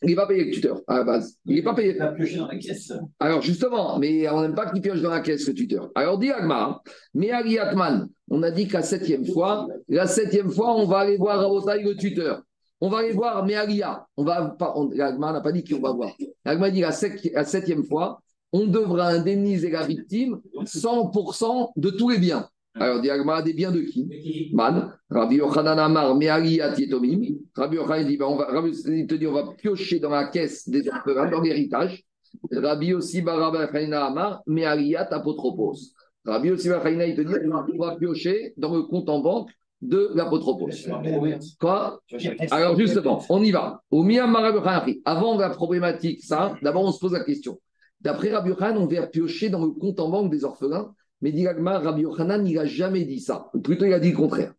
[0.02, 1.38] Il va payer le tuteur à la base.
[1.46, 1.92] Il n'est pas payé.
[1.92, 2.94] Il va piocher dans la caisse.
[3.20, 5.90] Alors, justement, mais on n'aime pas qu'il pioche dans la caisse, le tuteur.
[5.96, 6.82] Alors, dit Agmar,
[7.14, 11.42] mais Atman, on a dit qu'à septième fois, la septième fois, on va aller voir
[11.42, 12.42] Rabotaï, le tuteur.
[12.80, 14.08] On va aller voir Méalia.
[14.16, 16.12] On va pas, n'a pas dit qui on va voir.
[16.46, 16.92] Agma dit la,
[17.34, 18.22] la septième fois,
[18.54, 22.48] on devra indemniser la victime 100% de tous les biens.
[22.80, 27.36] Alors, Diagma, des biens de qui Man, Rabbi Yochanan Amar, Me'ali Atietomim.
[27.56, 28.72] Rabbi Yochanan dit, ben, on va, Rabbi,
[29.06, 32.04] te dit, on va piocher dans la caisse des orphelins, dans l'héritage.
[32.52, 35.76] Rabbi aussi, Rabbi Yochanan Amar, Me'aliat Apotropos.
[36.26, 39.50] Rabbi aussi, Yochanan, il te dit, on va piocher dans le compte en banque
[39.82, 40.70] de l'apotropos.
[41.60, 42.02] Quoi?
[42.52, 43.82] Alors, justement, on y va.
[43.92, 44.06] Au
[45.06, 47.60] Avant la problématique, ça, d'abord, on se pose la question.
[48.00, 51.80] D'après Rabbi Yochanan, on va piocher dans le compte en banque des orphelins mais Dilagma,
[51.80, 53.50] Rabbi Yochanan, il n'a jamais dit ça.
[53.64, 54.54] Plutôt, il a dit le contraire.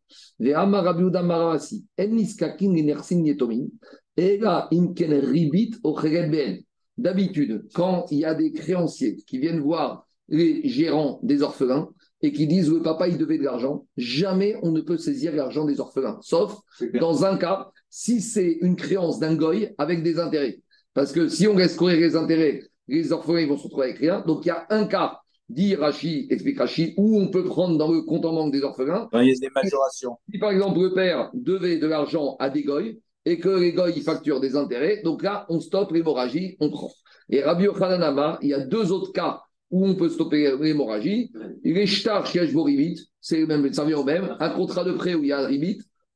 [6.99, 11.89] D'habitude, quand il y a des créanciers qui viennent voir les gérants des orphelins
[12.23, 15.65] et qui disent le papa il devait de l'argent, jamais on ne peut saisir l'argent
[15.65, 16.61] des orphelins, sauf
[17.01, 20.61] dans un cas, si c'est une créance d'un goy avec des intérêts.
[20.93, 23.99] Parce que si on laisse courir les intérêts, les orphelins ils vont se retrouver avec
[23.99, 24.23] rien.
[24.27, 25.20] Donc il y a un cas
[25.51, 29.09] dit Rachi, explique Rachi, où on peut prendre dans le compte en banque des orphelins.
[29.15, 30.17] il y a des majorations.
[30.31, 34.01] Si par exemple le père devait de l'argent à des goy et que les goy
[34.01, 36.91] facturent des intérêts, donc là on stoppe l'hémorragie, on prend.
[37.29, 41.33] Et Rabbi Yochanan il y a deux autres cas où on peut stopper l'hémorragie.
[41.65, 45.29] Les shtar ribit, c'est même, ça vient au même, un contrat de prêt où il
[45.29, 45.49] y a.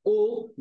[0.04, 0.52] Au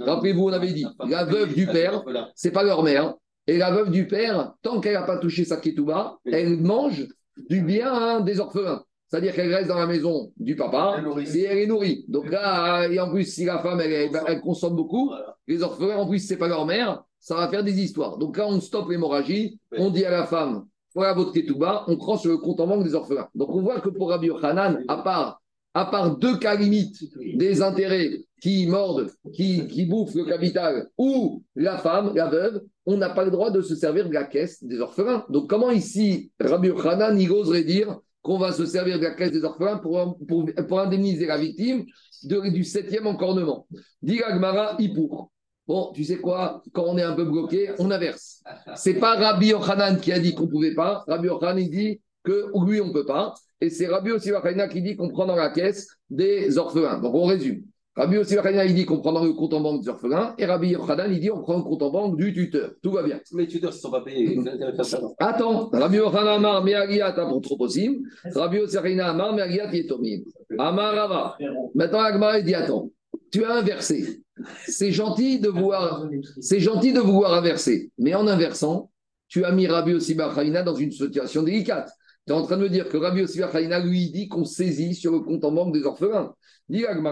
[0.00, 2.02] Rappelez-vous, on avait dit, la veuve du père,
[2.34, 3.14] c'est pas leur mère,
[3.48, 7.08] et la veuve du père, tant qu'elle n'a pas touché sa ketouba, elle mange
[7.48, 8.84] du bien hein, des orphelins.
[9.06, 11.02] C'est-à-dire qu'elle reste dans la maison du papa
[11.34, 12.04] et elle est nourrie.
[12.08, 15.12] Donc là, et en plus, si la femme, elle, consomme beaucoup,
[15.46, 18.18] les orphelins, en plus, c'est pas leur mère, ça va faire des histoires.
[18.18, 22.18] Donc là, on stoppe l'hémorragie, on dit à la femme, voilà votre ketouba, on prend
[22.18, 23.28] sur le compte en banque des orphelins.
[23.34, 25.40] Donc on voit que pour Rabbi Hanan, à part,
[25.72, 27.02] à part deux cas limites
[27.34, 32.96] des intérêts qui mordent, qui, qui bouffent le capital, ou la femme, la veuve, on
[32.96, 35.24] n'a pas le droit de se servir de la caisse des orphelins.
[35.28, 39.32] Donc comment ici, Rabbi Hanan, il oserait dire qu'on va se servir de la caisse
[39.32, 41.84] des orphelins pour, pour, indemniser la victime
[42.22, 43.66] du septième encornement?
[44.02, 45.30] Dit Agmara, pour.
[45.66, 48.42] Bon, tu sais quoi, quand on est un peu bloqué, on inverse.
[48.74, 51.04] C'est pas Rabbi Yochanan qui a dit qu'on pouvait pas.
[51.06, 53.34] Rabbi Yochanan dit que lui, on peut pas.
[53.60, 56.98] Et c'est Rabbi Yochanan qui dit qu'on prend dans la caisse des orphelins.
[57.00, 57.64] Donc on résume.
[57.98, 60.68] Rabbi Yossi il dit qu'on prend dans le compte en banque des orphelins, et Rabbi
[60.68, 62.70] Yochanan, il dit qu'on prend le compte en banque du tuteur.
[62.80, 63.18] Tout va bien.
[63.34, 64.38] Les tuteurs ne sont pas payés.
[65.18, 67.96] Attends, Rabbi Yochanan Amar, Meagiat Apotroposim,
[68.36, 70.22] Rabbi Yossi Amar, Meagiat Yetomim.
[70.58, 71.36] Amar Rava.
[71.74, 72.88] Maintenant, Agmar, il dit Attends,
[73.32, 74.22] tu as inversé.
[74.64, 76.06] C'est gentil de vouloir,
[76.40, 78.92] c'est gentil de vouloir inverser, mais en inversant,
[79.26, 81.90] tu as mis Rabbi Yossi dans une situation délicate.
[82.28, 83.40] Tu es en train de me dire que Rabbi Yossi
[83.84, 86.34] lui dit qu'on saisit sur le compte en banque des orphelins.
[86.70, 87.02] Tu avais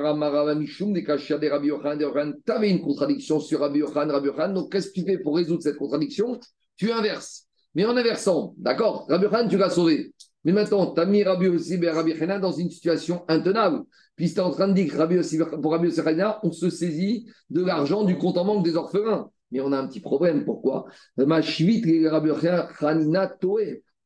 [2.71, 4.53] une contradiction sur Rabbi Yochan, Rabbi Yochan.
[4.53, 6.39] Donc, qu'est-ce que tu fais pour résoudre cette contradiction?
[6.77, 7.47] Tu inverses.
[7.75, 10.13] Mais en inversant, d'accord, Rabbi Yochan, tu l'as sauvé.
[10.45, 13.85] Mais maintenant, tu as mis Rabbi Yossi et Rabbi dans une situation intenable.
[14.17, 15.17] Puis tu es en train de dire que Rabbi
[15.63, 16.03] pour Rabbi Yossi
[16.43, 19.31] on se saisit de l'argent du compte en banque des orphelins.
[19.51, 20.45] Mais on a un petit problème.
[20.45, 20.85] Pourquoi?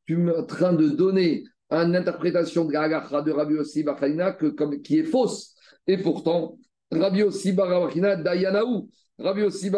[0.05, 4.37] Tu es en train de donner une interprétation de la de Rabbi Yossi Bachalina
[4.83, 5.55] qui est fausse.
[5.87, 6.57] Et pourtant,
[6.91, 8.89] Rabbi Yossi Bachalina, Dayanaou.
[9.21, 9.71] Rabbi Yossi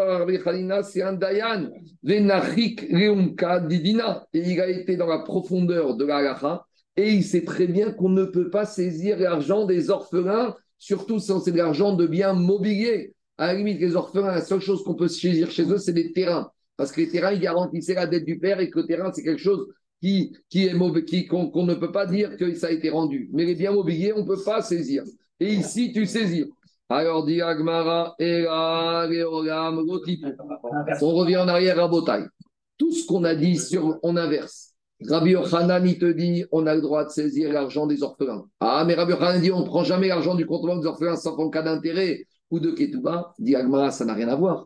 [0.84, 1.70] c'est un Dayan.
[2.02, 4.26] Venachik Reumka Didina.
[4.34, 8.10] Et il a été dans la profondeur de la Et il sait très bien qu'on
[8.10, 13.14] ne peut pas saisir l'argent des orphelins, surtout si c'est de l'argent de biens mobiliers.
[13.38, 16.14] À la limite, les orphelins, la seule chose qu'on peut saisir chez eux, c'est des
[16.14, 16.52] terrains.
[16.78, 19.24] Parce que les terrains, ils garantissaient la dette du père et que le terrain, c'est
[19.24, 19.68] quelque chose
[20.04, 23.30] qui, qui est mauvais, qui, qu'on, ne peut pas dire que ça a été rendu.
[23.32, 25.04] Mais les biens mobiliers, on ne peut pas saisir.
[25.40, 26.44] Et ici, tu saisis.
[26.90, 28.26] Alors, dit Agmara, on
[31.14, 32.26] revient en arrière à Botaï.
[32.78, 34.74] Tout ce qu'on a dit sur, on inverse.
[35.08, 38.44] Rabbi Yochanan, il te dit, on a le droit de saisir l'argent des orphelins.
[38.60, 41.38] Ah, mais Rabbi Yochanan dit, on ne prend jamais l'argent du compte des orphelins sans
[41.38, 43.34] en cas d'intérêt ou de Ketouba.
[43.40, 44.66] Dit Agmara, ça n'a rien à voir.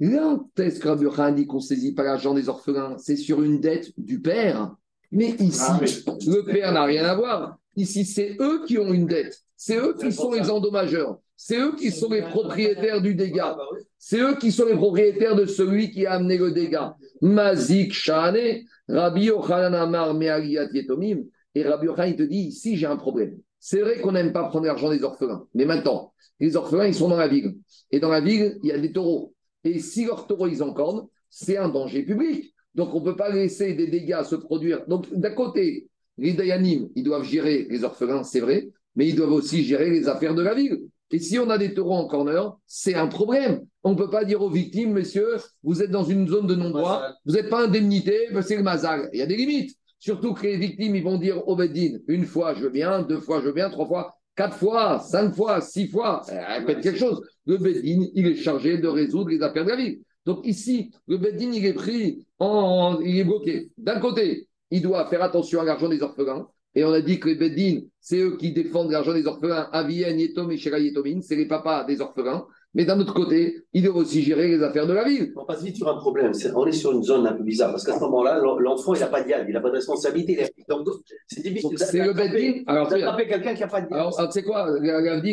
[0.00, 3.42] Là, est-ce que Rabbi Yochanan dit qu'on ne saisit pas l'argent des orphelins C'est sur
[3.42, 4.76] une dette du père.
[5.10, 5.80] Mais ici, ah,
[6.26, 7.58] le père n'a rien à voir.
[7.74, 9.40] Ici, c'est eux qui ont une dette.
[9.56, 11.18] C'est eux qui sont les endommageurs.
[11.36, 13.56] C'est eux qui sont les propriétaires du dégât.
[13.98, 16.96] C'est eux qui sont les propriétaires de celui qui a amené le dégât.
[17.22, 21.24] Mazik Shane, Rabbi Yochanan Amar Yetomim.
[21.54, 23.38] Et Rabbi Yochanan, il te dit, ici, j'ai un problème.
[23.58, 25.44] C'est vrai qu'on n'aime pas prendre l'argent des orphelins.
[25.54, 27.56] Mais maintenant, les orphelins, ils sont dans la ville.
[27.90, 29.34] Et dans la ville, il y a des taureaux.
[29.68, 32.54] Et si leurs taureaux, ils encornent, c'est un danger public.
[32.74, 34.86] Donc, on ne peut pas laisser des dégâts se produire.
[34.86, 39.32] Donc, d'un côté, les Dayanim, ils doivent gérer les orphelins, c'est vrai, mais ils doivent
[39.32, 40.78] aussi gérer les affaires de la ville.
[41.10, 43.64] Et si on a des taureaux en corner, c'est un problème.
[43.82, 47.14] On ne peut pas dire aux victimes, monsieur, vous êtes dans une zone de non-droit,
[47.24, 49.08] vous n'êtes pas indemnité, c'est le mazal.
[49.12, 49.76] Il y a des limites.
[49.98, 53.40] Surtout que les victimes, ils vont dire au Beddin, une fois je bien, deux fois
[53.44, 57.20] je bien, trois fois, quatre fois, cinq fois, six fois, répète quelque chose.
[57.44, 59.98] Le Beddin, il est chargé de résoudre les affaires de la ville.
[60.24, 63.70] Donc ici, le Beddin, il est pris, en, il est bloqué.
[63.76, 66.46] D'un côté, il doit faire attention à l'argent des orphelins.
[66.76, 69.68] Et on a dit que les Beddin, c'est eux qui défendent l'argent des orphelins.
[69.72, 72.46] Avien, Yetom et Shera Yetomin, c'est les papas des orphelins.
[72.74, 75.32] Mais d'un autre côté, ils doivent aussi gérer les affaires de la ville.
[75.36, 76.32] On passe vite sur un problème.
[76.54, 79.06] on est sur une zone un peu bizarre parce qu'à ce moment-là, l'enfant, il n'a
[79.06, 80.46] pas de il n'a pas de responsabilité.
[80.68, 80.86] Donc,
[81.26, 81.78] c'est difficile.
[81.78, 82.62] C'est le Beddin.
[82.66, 84.68] Alors, d'attraper quelqu'un qui n'a pas de Alors, tu sais quoi,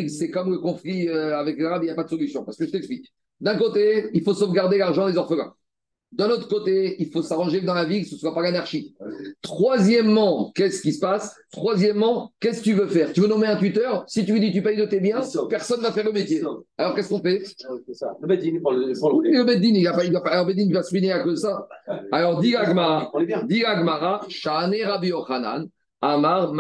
[0.08, 2.44] c'est comme le conflit euh, avec l'arabe, il n'y a pas de solution.
[2.44, 3.14] Parce que je t'explique.
[3.42, 5.54] D'un côté, il faut sauvegarder l'argent des orphelins.
[6.12, 8.96] D'un autre côté, il faut s'arranger dans la vie que ce ne soit pas l'anarchie.
[9.42, 11.36] Troisièmement, qu'est-ce qui se passe?
[11.52, 13.12] Troisièmement, qu'est-ce que tu veux faire?
[13.12, 14.06] Tu veux nommer un tuteur?
[14.08, 16.42] Si tu lui dis tu payes de tes biens, personne ne va faire le métier.
[16.78, 17.44] Alors qu'est-ce qu'on fait?
[18.22, 21.68] Le Bedin, le Bedin, il va il se finir à cause de ça.
[22.12, 23.12] Alors, dit Agmara,
[23.46, 25.68] dit Agmara, Shane Rabbi Yochanan,
[26.02, 26.54] Amar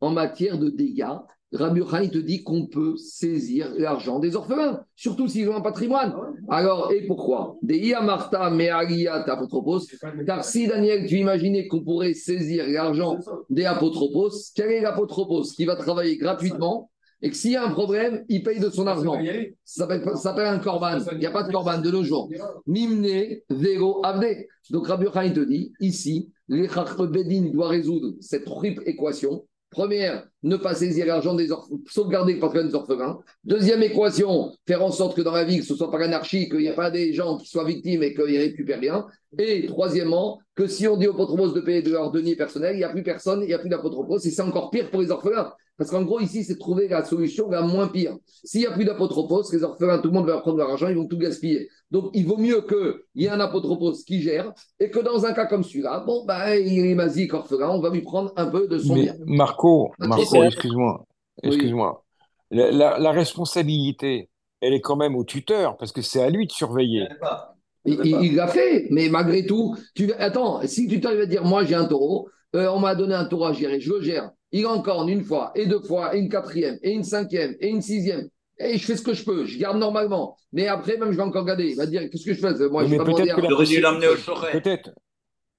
[0.00, 1.04] en matière de dégâts,
[1.52, 6.12] Rabbi Yochanan te dit qu'on peut saisir l'argent des orphelins, surtout s'ils ont un patrimoine.
[6.48, 7.56] Alors, et pourquoi?
[7.62, 9.80] Des Iamarta Me'aliyat Apotropos.
[10.26, 15.64] Car si, Daniel, tu imaginais qu'on pourrait saisir l'argent des apotropos, quel est l'apotropos qui
[15.64, 16.90] va travailler gratuitement
[17.22, 19.18] et que s'il y a un problème, il paye de son argent?
[19.64, 20.98] Ça s'appelle un corban.
[21.12, 22.28] Il n'y a pas de corban de nos jours.
[22.66, 24.46] Mimne, Vero, Avde.
[24.70, 30.56] Donc Rabbi Yochanan te dit, ici, les Bedin doit résoudre cette triple équation Première, ne
[30.56, 33.18] pas saisir l'argent des orphelins, sauvegarder le patrimoine des orphelins.
[33.44, 36.60] Deuxième équation, faire en sorte que dans la ville, ce ne soit pas l'anarchie, qu'il
[36.60, 39.06] n'y ait pas des gens qui soient victimes et qu'ils récupèrent rien.
[39.38, 42.78] Et troisièmement, que si on dit aux apotropos de payer de leur deniers personnels, il
[42.78, 45.10] n'y a plus personne, il n'y a plus d'apotropos, et c'est encore pire pour les
[45.10, 45.52] orphelins.
[45.78, 48.16] Parce qu'en gros, ici, c'est trouver la solution la moins pire.
[48.44, 50.96] S'il n'y a plus d'apotropos, les orphelins, tout le monde va prendre leur argent, ils
[50.96, 51.68] vont tout gaspiller.
[51.90, 55.34] Donc, il vaut mieux qu'il y ait un apotropos qui gère et que dans un
[55.34, 58.66] cas comme celui-là, bon, ben, il est masique orphelin, on va lui prendre un peu
[58.66, 59.16] de son Mais bien.
[59.26, 61.06] Marco, Marco, excuse-moi.
[61.42, 62.04] Excuse-moi.
[62.50, 64.28] La, responsabilité,
[64.60, 67.08] elle est quand même au tuteur, parce que c'est à lui de surveiller.
[67.84, 70.12] Il l'a fait, mais malgré tout, tu...
[70.14, 73.26] attends, si le tuteur va dire Moi j'ai un taureau, euh, on m'a donné un
[73.26, 76.28] taureau à gérer, je le gère il encore une fois, et deux fois, et une
[76.28, 78.28] quatrième, et une cinquième, et une sixième.
[78.58, 80.36] Et je fais ce que je peux, je garde normalement.
[80.52, 81.68] Mais après, même, je vais encore garder.
[81.68, 84.52] Il va dire Qu'est-ce que je fais Moi, je peut-être que dû l'emmener au choret.
[84.52, 84.90] Peut-être.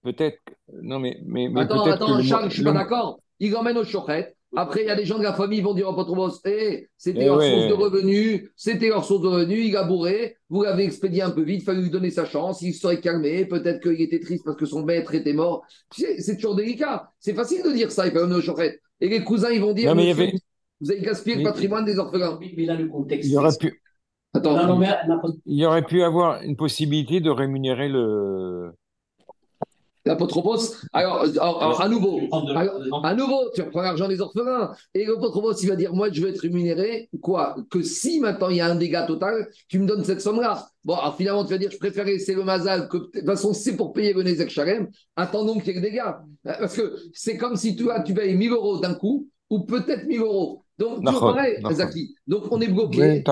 [0.04, 0.40] Peut-être.
[0.82, 1.20] Non, mais.
[1.26, 3.20] mais, attends, attends, Charles, je ne suis pas d'accord.
[3.40, 4.36] Il l'emmène au choret.
[4.56, 6.88] Après, il y a des gens de la famille qui vont dire au patron hey,
[6.98, 10.64] c'était eh leur source de revenus, c'était leur source de revenus, il a bourré, vous
[10.64, 13.82] l'avez expédié un peu vite, il fallait lui donner sa chance, il serait calmé, peut-être
[13.82, 15.66] qu'il était triste parce que son maître était mort.
[15.92, 17.12] C'est toujours délicat.
[17.20, 18.80] C'est facile de dire ça, il peut amener au choret.
[19.02, 22.40] Et les cousins, ils vont dire Vous avez gaspillé le patrimoine des orphelins.
[22.56, 23.28] Mais là, le contexte.
[23.28, 23.82] Il y aurait pu.
[24.34, 24.80] Attends,
[25.46, 28.72] il y aurait pu avoir une possibilité de rémunérer le,
[30.08, 32.20] L'apotropos, alors, à nouveau,
[33.04, 34.72] à nouveau, tu reprends l'argent des orphelins.
[34.94, 37.10] Et l'apotropos, il va dire Moi, je vais être rémunéré.
[37.22, 40.68] Quoi Que si maintenant il y a un dégât total, tu me donnes cette somme-là.
[40.84, 43.54] Bon, alors finalement, tu vas dire Je préfère laisser le mazal, que de toute façon,
[43.54, 44.88] c'est pour payer le Nezek Shalem.
[45.16, 46.14] Attendons qu'il y ait des dégâts.
[46.44, 50.06] Parce que c'est comme si tu, as, tu payes 1000 euros d'un coup, ou peut-être
[50.06, 50.64] 1000 euros.
[50.78, 52.16] Donc, pareil, Zaki.
[52.28, 53.24] Donc, on est bloqué.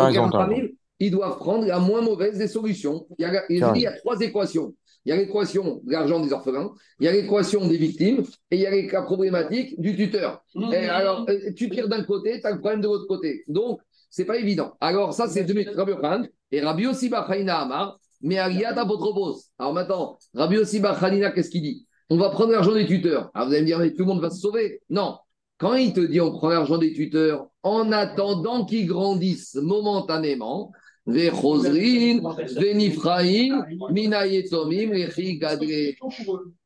[0.50, 3.06] Oui, ils doivent prendre la moins mauvaise des solutions.
[3.18, 4.74] Il y a, il y a trois équations.
[5.06, 8.56] Il y a l'équation de l'argent des orphelins, il y a l'équation des victimes et
[8.56, 10.44] il y a les cas problématiques du tuteur.
[10.56, 10.74] Mmh.
[10.74, 13.44] Et alors, euh, tu tires d'un côté, tu as le problème de l'autre côté.
[13.48, 14.76] Donc, c'est pas évident.
[14.80, 16.28] Alors, ça, c'est de Rabbi Yochanan.
[16.52, 19.42] Et Rabbi Yossi Amar, mais Ariad Apotropos.
[19.60, 21.88] Alors maintenant, Rabbi Yossi Bachayna, qu'est-ce qu'il dit?
[22.10, 23.30] On va prendre l'argent des tuteurs.
[23.34, 24.82] Alors, vous allez me dire, mais tout le monde va se sauver.
[24.90, 25.18] Non.
[25.58, 30.72] Quand il te dit on prend l'argent des tuteurs en attendant qu'ils grandissent momentanément,
[31.06, 32.20] Vechosrin,
[32.56, 34.92] Venifraim, Minayetomim,
[35.40, 35.96] Gadre.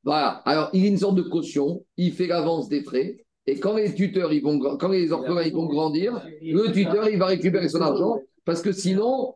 [0.04, 0.42] Voilà.
[0.46, 3.18] Alors, il y a une sorte de caution, il fait l'avance des frais.
[3.48, 7.18] Et quand les tuteurs, ils vont, quand les orphelins ils vont grandir, le tuteur, il
[7.18, 9.34] va récupérer son argent parce que sinon,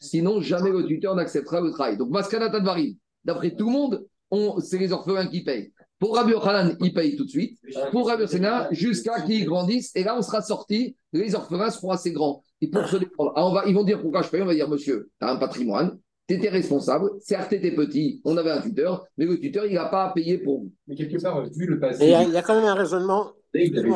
[0.00, 1.96] sinon jamais le tuteur n'acceptera le travail.
[1.96, 5.72] Donc, Maskana Tadvarim, d'après tout le monde, on- c'est les orphelins qui payent.
[5.98, 7.58] Pour Rabbi Yochanan, ils payent tout de suite.
[7.90, 9.92] Pour Rabbi Yochanan, jusqu'à qu'ils grandissent.
[9.96, 10.94] Et là, on sera sorti.
[11.12, 12.42] Les orphelins seront assez grands.
[12.60, 14.42] Et pour se défendre, alors on va, ils vont dire pourquoi je paye?
[14.42, 15.98] On va dire, monsieur, tu as un patrimoine.
[16.28, 17.10] Tu étais responsable.
[17.20, 18.20] Certes, tu étais petit.
[18.24, 19.06] On avait un tuteur.
[19.16, 20.72] Mais le tuteur, il n'a pas à payer pour vous.
[20.88, 22.74] Mais quelque part, vu le passé, il y, a- il y a quand même un
[22.74, 23.30] raisonnement.
[23.54, 23.88] il avait-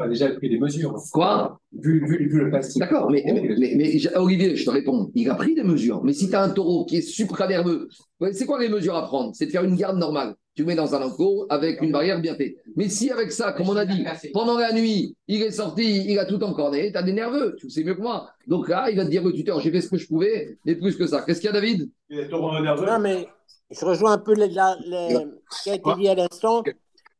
[0.00, 0.94] a déjà pris des mesures.
[1.12, 1.58] Quoi?
[1.72, 2.78] Vu, vu, vu le passé.
[2.78, 5.10] D'accord, mais, mais, mais- mais j- Olivier, je te réponds.
[5.14, 6.02] Il a pris des mesures.
[6.04, 7.88] Mais si tu as un taureau qui est supra-nerveux,
[8.32, 9.32] c'est quoi les mesures à prendre?
[9.34, 10.34] C'est de faire une garde normale.
[10.58, 12.56] Tu mets dans un enclos avec une barrière bien faite.
[12.74, 16.18] Mais si avec ça, comme on a dit, pendant la nuit, il est sorti, il
[16.18, 18.28] a tout encorné, tu as des nerveux, tu le sais mieux que moi.
[18.48, 20.74] Donc là, il va te dire au tuteur, j'ai fait ce que je pouvais, mais
[20.74, 21.22] plus que ça.
[21.22, 21.88] Qu'est-ce qu'il y a, David?
[22.10, 23.28] Non, mais
[23.70, 26.64] je rejoins un peu les- la- les- ce qui a été dit à l'instant.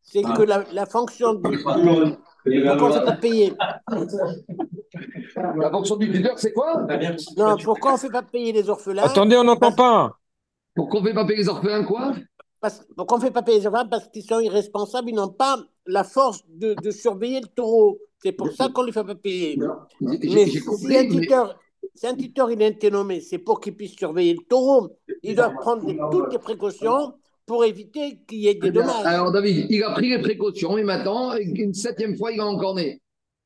[0.03, 1.59] C'est que la, la fonction du.
[1.63, 3.53] Pourquoi on ne fait pas payer
[5.37, 6.85] La fonction du tuteur, c'est quoi?
[7.37, 9.05] Non, pourquoi on ne fait pas payer les orphelins?
[9.05, 10.19] Attendez, on n'entend pas.
[10.75, 12.15] Pour qu'on ne fait pas payer les orphelins, quoi?
[12.61, 15.29] Parce, Pourquoi on ne fait pas payer les orphelins Parce qu'ils sont irresponsables, ils n'ont
[15.29, 17.99] pas la force de, de surveiller le taureau.
[18.23, 19.59] C'est pour ça qu'on ne les fait pas payer.
[20.01, 21.59] Mais si un mais- tuteur,
[22.03, 24.89] un tuteur il a été nommé, c'est pour qu'il puisse surveiller le taureau.
[25.23, 27.15] Il doit prendre des- toutes les précautions
[27.47, 29.07] pour éviter qu'il y ait des dommages.
[29.07, 33.01] Alors, David, il a pris les précautions et maintenant, une septième fois, il a encorné.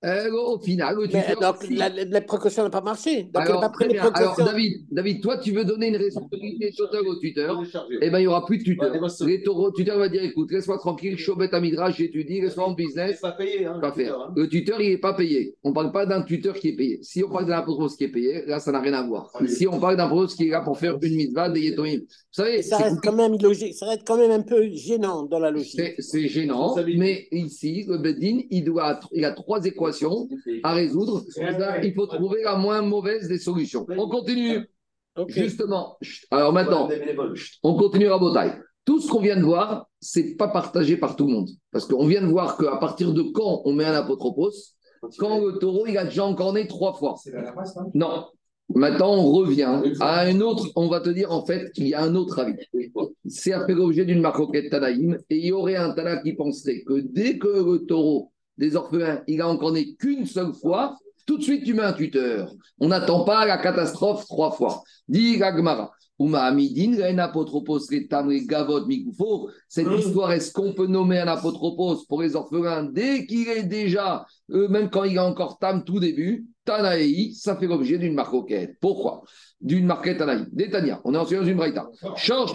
[0.05, 1.41] Euh, au final, le Mais tuteur.
[1.53, 3.23] donc, la, la- la précaution n'a pas marché.
[3.23, 4.11] Donc, il n'a Alors, pas les bien.
[4.13, 4.37] Alors.
[4.37, 7.63] David, David, toi, tu veux donner une responsabilité totale au tuteur
[8.01, 8.91] Eh bien, il n'y aura plus de tuteur.
[8.93, 11.61] Ouais, Les taureaux, le tuteur va dire écoute, laisse-moi tranquille, je suis au bête à
[11.61, 13.21] Midrash, j'étudie, laisse-moi en business.
[13.21, 13.65] pas payé.
[13.65, 14.05] Hein, Pas le faire.
[14.07, 14.33] tuteur, hein.
[14.37, 15.55] Le tuteur, il n'est pas payé.
[15.63, 16.99] On ne parle pas d'un tuteur qui est payé.
[17.03, 19.31] Si on parle d'un apôtre qui est payé, là, ça n'a rien à voir.
[19.47, 21.99] Si on parle d'un apôtre qui est là pour faire une mitzvah, des yétomim.
[22.01, 22.07] Vous
[22.43, 25.39] savez, Et ça reste quand même illogique, ça reste quand même un peu gênant dans
[25.39, 25.73] la logique.
[25.77, 29.92] c'est- c'est gênant, mais ici, le Bedin, il, doit, il a trois équations
[30.63, 31.23] à résoudre.
[31.83, 33.87] Il faut trouver la moins mauvaise des solutions.
[33.97, 34.67] On continue.
[35.29, 35.99] Justement.
[36.31, 36.89] Alors maintenant,
[37.63, 38.53] on continue à Botaï.
[38.85, 41.49] Tout ce qu'on vient de voir, c'est pas partagé par tout le monde.
[41.71, 44.51] Parce qu'on vient de voir qu'à partir de quand on met un apotropos,
[45.19, 47.15] quand le taureau, il a déjà encorné trois fois.
[47.23, 47.87] C'est la race, hein?
[47.95, 48.25] Non.
[48.75, 50.67] Maintenant, on revient à un autre.
[50.77, 52.55] On va te dire en fait qu'il y a un autre avis.
[53.27, 55.19] C'est fait l'objet d'une marcoquette Tanaïm.
[55.29, 59.23] Et il y aurait un Tana qui penserait que dès que le taureau des orphelins,
[59.27, 62.53] il a encorné qu'une seule fois, tout de suite tu mets un tuteur.
[62.81, 64.83] On n'attend pas la catastrophe trois fois.
[65.09, 65.93] Dit Gagmara.
[69.69, 74.25] Cette histoire, est-ce qu'on peut nommer un apotropos pour les orphelins dès qu'il est déjà,
[74.51, 78.77] euh, même quand il est encore tam tout début, Tanaï, ça fait l'objet d'une marcoquette.
[78.81, 79.23] Pourquoi?
[79.61, 80.45] D'une marquette Tanaï.
[80.53, 81.91] Détania, on est en dans une braïta.
[82.15, 82.53] Change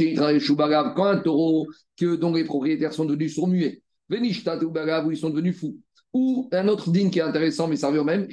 [0.96, 1.68] quand un taureau
[2.00, 5.78] que, dont les propriétaires sont devenus sourds-muets, Venishtat ou ils sont devenus fous.
[6.18, 8.28] Ou un autre din qui est intéressant, mais ça revient même,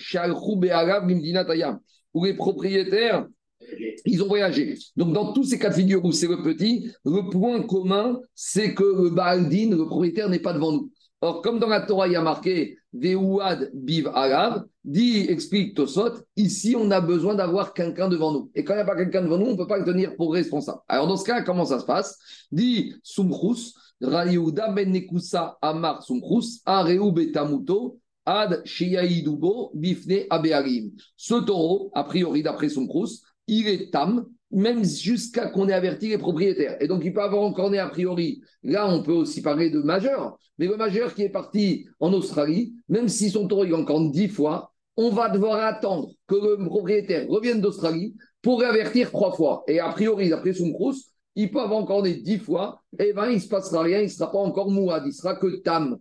[2.14, 3.26] où les propriétaires
[4.06, 4.78] ils ont voyagé.
[4.96, 8.74] Donc, dans tous ces cas de figure où c'est le petit, le point commun, c'est
[8.74, 10.90] que le Baaldin, le propriétaire, n'est pas devant nous.
[11.24, 14.10] Or, comme dans la Torah, il y a marqué Veouad Biv
[14.84, 18.50] dit, explique Tosot, ici, on a besoin d'avoir quelqu'un devant nous.
[18.54, 20.16] Et quand il n'y a pas quelqu'un devant nous, on ne peut pas le tenir
[20.16, 20.80] pour responsable.
[20.86, 22.18] Alors, dans ce cas, comment ça se passe?
[22.52, 30.90] Dit Sumchrous, Rayouda Ben Nekusa Amar Sumchrous, Areu Betamuto, Ad Shiyaïdubo, Bifne Abearim.
[31.16, 36.18] Ce taureau, a priori, d'après Sumchrous, il est tam, même jusqu'à qu'on ait averti les
[36.18, 36.76] propriétaires.
[36.80, 38.40] Et donc, il peut avoir encore né a priori.
[38.62, 40.38] Là, on peut aussi parler de majeur.
[40.58, 44.28] Mais le majeur qui est parti en Australie, même si son taureau il encore dix
[44.28, 49.64] fois, on va devoir attendre que le propriétaire revienne d'Australie pour avertir trois fois.
[49.66, 53.28] Et a priori, d'après son Crous, il peut avoir encore né dix fois, et ben
[53.28, 55.98] il ne se passera rien, il ne sera pas encore mouad, il sera que tam.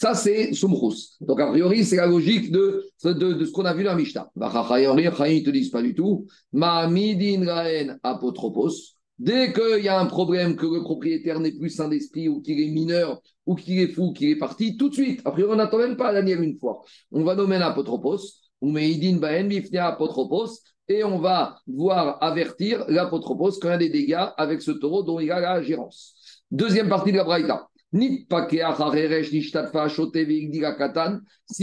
[0.00, 1.18] Ça, c'est Sumrus.
[1.20, 4.30] Donc, a priori, c'est la logique de, de, ce qu'on a vu dans Mishnah.
[4.34, 6.26] Ils ne te disent pas du tout.
[6.54, 8.70] Ma'amidin raen apotropos.
[9.18, 12.58] Dès qu'il y a un problème, que le propriétaire n'est plus sain d'esprit, ou qu'il
[12.60, 15.20] est mineur, ou qu'il est fou, qu'il est parti, tout de suite.
[15.26, 16.80] A priori, on n'attend même pas Daniel une fois.
[17.12, 18.20] On va nommer un apotropos.
[18.62, 20.48] Ou meidin baen bifnia apotropos.
[20.88, 25.02] et on va voir avertir l'apotropos quand il y a des dégâts avec ce taureau
[25.02, 26.42] dont il a la gérance.
[26.50, 27.68] Deuxième partie de la Braïta.
[27.92, 28.24] Si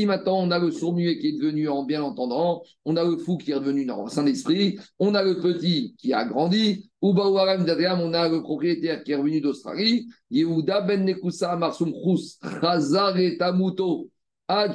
[0.05, 3.37] maintenant on a le sourd-muet qui est devenu en bien entendant, on a le fou
[3.37, 7.37] qui est devenu en saint esprit, on a le petit qui a grandi, ou on
[7.37, 14.09] a le propriétaire qui est revenu d'Australie, Yehuda ben Nekusa Marsum Khus, Chazar et Tamuto,
[14.49, 14.67] on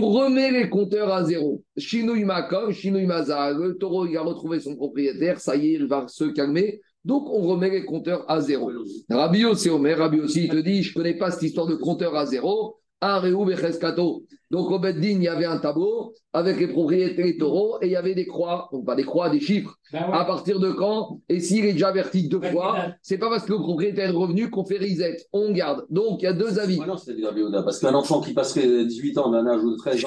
[0.00, 1.62] remet les compteurs à zéro.
[1.78, 5.86] Shinui Makom, Shinui Mazar, le taureau il a retrouvé son propriétaire, ça y est, il
[5.86, 6.82] va se calmer.
[7.04, 8.70] Donc, on remet les compteurs à zéro.
[9.10, 11.74] Rabbi aussi, Omer, Rabbi aussi, il te dit, je ne connais pas cette histoire de
[11.74, 12.76] compteur à zéro.
[14.50, 17.92] Donc, au Beddin, il y avait un tableau avec les propriétaires des taureaux et il
[17.92, 19.76] y avait des croix, donc pas des croix, des chiffres.
[19.92, 21.20] Ben À partir de quand?
[21.28, 24.48] Et s'il est déjà averti deux fois, c'est pas parce que le propriétaire est revenu
[24.48, 25.84] qu'on fait reset, on garde.
[25.90, 26.78] Donc, il y a deux avis.
[26.78, 27.14] Ouais, non, c'est
[27.62, 29.98] parce qu'un enfant qui passerait 18 ans d'un âge ou de 13 ans.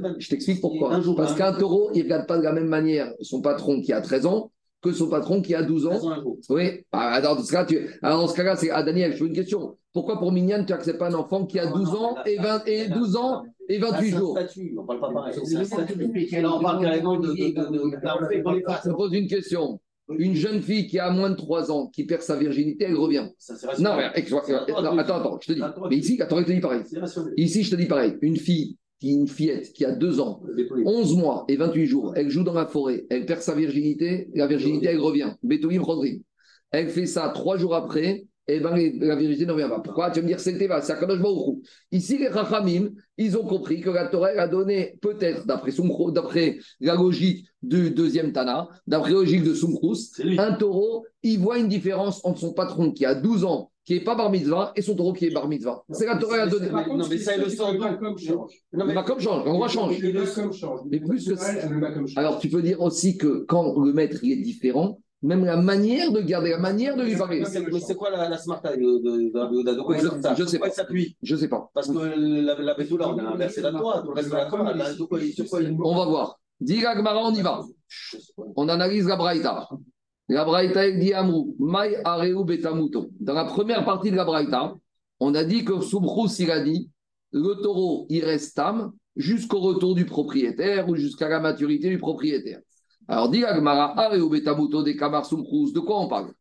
[0.00, 0.16] Même.
[0.18, 1.00] Je t'explique pourquoi.
[1.00, 1.36] Jour, Parce hein.
[1.36, 4.26] qu'un taureau, il ne regarde pas de la même manière son patron qui a 13
[4.26, 4.51] ans
[4.82, 5.90] que son patron qui a 12 ans.
[5.90, 6.38] 13 ans, un jour.
[6.50, 7.78] Oui, Ah, alors, dans ce cas, tu...
[8.02, 9.76] alors, dans ce cas-là, c'est ah, Daniel, je fais une question.
[9.92, 12.88] Pourquoi pour Mignane, tu n'acceptes pas un enfant qui a 12 ans et, 20, et
[12.88, 14.38] 12 ans et Là, 28 c'est un jours?
[14.38, 15.34] statut, on parle pas pareil.
[15.44, 16.40] C'est un statut.
[16.42, 18.80] Là, on parle carrément de- passe.
[18.84, 19.80] Je te pose une question.
[20.18, 23.28] Une jeune fille qui a moins de 3 ans, qui perd sa virginité, elle revient.
[23.38, 23.96] Ça, Non,
[24.82, 25.62] non, attends, attends, je te dis.
[25.88, 26.82] Mais ici, attends, je te dis pareil.
[27.36, 28.16] Ici, je te dis pareil.
[28.20, 30.40] Une fille, qui, une fillette qui a 2 ans,
[30.84, 34.46] 11 mois et 28 jours, elle joue dans la forêt, elle perd sa virginité, la
[34.46, 35.32] virginité, elle revient.
[35.42, 36.20] Betoulim Rodrim.
[36.70, 39.80] Elle fait ça trois jours après, et ben la virginité ne revient pas.
[39.80, 40.12] Pourquoi?
[40.12, 41.62] Tu vas me dire, c'est le Teva, c'est Akadosh Baruch Hu.
[41.90, 45.72] Ici, les Rachamim, ils ont compris que la Torah a donné, peut-être, d'après
[46.12, 51.58] d'après la logique du deuxième Tana, d'après la logique de Soumkrous, un taureau, il voit
[51.58, 54.82] une différence entre son patron qui a 12 ans, qui n'est pas bar mitzvah, et
[54.82, 55.82] son taureau qui est bar mitzvah.
[55.90, 56.68] C'est la Torah donné.
[56.72, 58.52] Mais- non, mais ça, il le comme change.
[58.72, 59.98] Non, Le Macom change, l'endroit change.
[59.98, 60.80] Le Macom change.
[60.90, 62.12] Mais plus que change.
[62.16, 66.10] Alors, tu peux dire aussi que quand le maître il est différent, même la manière
[66.12, 68.76] de garder, la manière de lui parler, Mais c'est- Mais quoi la, la smart time
[68.76, 70.70] de, de, de Rabbi Yehuda De quoi il Je- sort ça je sais pas.
[70.70, 71.70] s'appuie je sais pas.
[71.74, 74.48] Parce que la, la Betula, on a inversé la Torah, le reste de la
[75.84, 76.40] On va voir.
[76.60, 77.62] Dis la Gemara, on y va.
[78.56, 79.68] On analyse la Braïta.
[80.32, 80.46] La
[80.92, 81.12] dit
[81.58, 82.02] Mai
[82.46, 83.10] Betamuto.
[83.20, 84.74] Dans la première partie de la Braïta,
[85.20, 86.88] on a dit que Soubhrous, il a dit
[87.32, 92.60] le taureau, il reste tam jusqu'au retour du propriétaire ou jusqu'à la maturité du propriétaire.
[93.08, 96.32] Alors, dit la Gemara, Areu Betamuto des Kamar Soubhrous, de quoi on parle?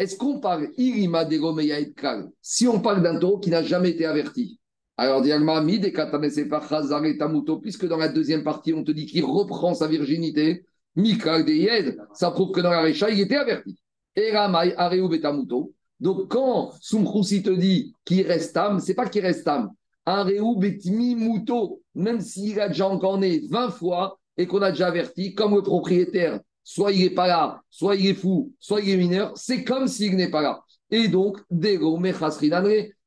[0.00, 2.28] Est-ce qu'on parle Irima de Gomeya et Kal?
[2.42, 4.58] Si on parle d'un taureau qui n'a jamais été averti,
[4.96, 8.90] alors, Diagma, mi des par Khazar et Tamuto, puisque dans la deuxième partie, on te
[8.90, 10.64] dit qu'il reprend sa virginité,
[10.98, 13.78] Mika de ça prouve que dans la Récha, il était averti.
[14.16, 15.72] Et Ramai, Areu Betamuto.
[16.00, 19.70] Donc, quand Sumkhusi te dit qu'il reste tam, c'est pas qu'il reste tam.
[20.04, 24.88] Areu Betimi Muto, même s'il a déjà encore né 20 fois et qu'on a déjà
[24.88, 28.90] averti, comme le propriétaire, soit il n'est pas là, soit il est fou, soit il
[28.90, 30.64] est mineur, c'est comme s'il n'est pas là.
[30.90, 32.00] Et donc, Dego,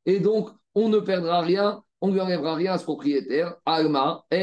[0.05, 3.55] et donc, on ne perdra rien, on ne lui enlèvera rien à ce propriétaire.
[3.65, 4.37] Alma, En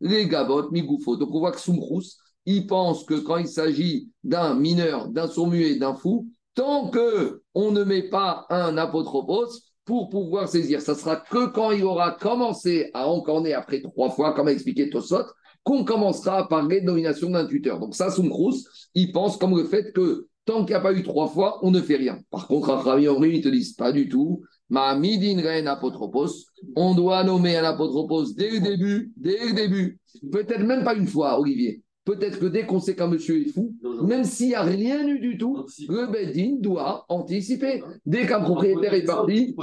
[0.00, 0.26] les.
[0.26, 5.76] Donc on voit que Soumkrous, il pense que quand il s'agit d'un mineur, d'un sourd-muet,
[5.76, 9.46] d'un fou, tant que on ne met pas un apotropos
[9.84, 14.32] pour pouvoir saisir, ça sera que quand il aura commencé à encorner après trois fois,
[14.32, 15.26] comme a expliqué Tosot,
[15.64, 17.78] qu'on commencera à parler de nomination d'un tuteur.
[17.78, 21.02] Donc ça, Soumkrous, il pense comme le fait que tant qu'il n'y a pas eu
[21.02, 22.18] trois fois, on ne fait rien.
[22.30, 24.42] Par contre, Rachami Omri, ils te disent pas du tout.
[24.72, 26.48] Ma midin ren apotropos.
[26.76, 29.98] On doit nommer un apotropos dès le début, dès le début.
[30.32, 31.81] Peut-être même pas une fois, Olivier.
[32.04, 35.20] Peut-être que dès qu'on sait qu'un monsieur est fou, même s'il n'y a rien eu
[35.20, 37.80] du tout, le Beddin doit anticiper.
[38.04, 39.54] Dès qu'un propriétaire est parti,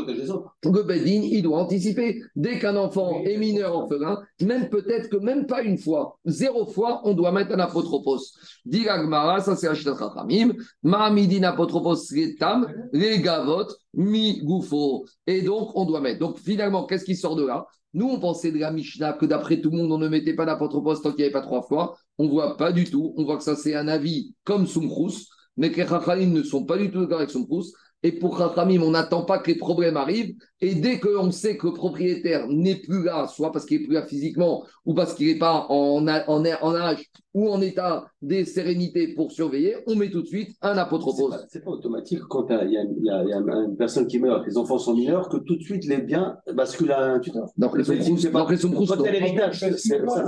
[0.64, 2.22] le Bedin, il doit anticiper.
[2.38, 7.02] Dès qu'un enfant est mineur orphelin, même peut-être que même pas une fois, zéro fois,
[7.04, 8.20] on doit mettre un apotropos.
[8.66, 11.98] Dit Gmara, ça c'est Ashtat Chachamim, Mahamidin apotropos
[12.40, 15.06] tam, les gavot, mi goufo.
[15.28, 16.20] Et donc, on doit mettre.
[16.20, 17.66] Donc, finalement, qu'est-ce qui sort de là?
[17.94, 20.46] Nous, on pensait de la Mishnah que d'après tout le monde, on ne mettait pas
[20.46, 21.98] d'apotropos tant qu'il n'y avait pas trois fois.
[22.20, 23.14] On voit pas du tout.
[23.18, 25.26] On voit que ça, c'est un avis comme Soumkrous,
[25.58, 27.74] mais que les ne sont pas du tout d'accord avec Soumkrous.
[28.02, 30.34] Et pour Rachamim, on n'attend pas que les problèmes arrivent.
[30.62, 33.94] Et dès qu'on sait que le propriétaire n'est plus là, soit parce qu'il n'est plus
[33.94, 38.44] là physiquement, ou parce qu'il n'est pas en, a- en, âge ou en état de
[38.46, 41.30] sérénité pour surveiller, on met tout de suite un apotropos.
[41.30, 44.50] pas, c'est pas automatique quand il y a, y y une personne qui meurt, que
[44.50, 47.50] les enfants sont mineurs, que tout de suite les biens basculent à un tuteur.
[47.58, 47.84] D'après
[48.32, 49.60] pas- Crous, Quand l'héritage,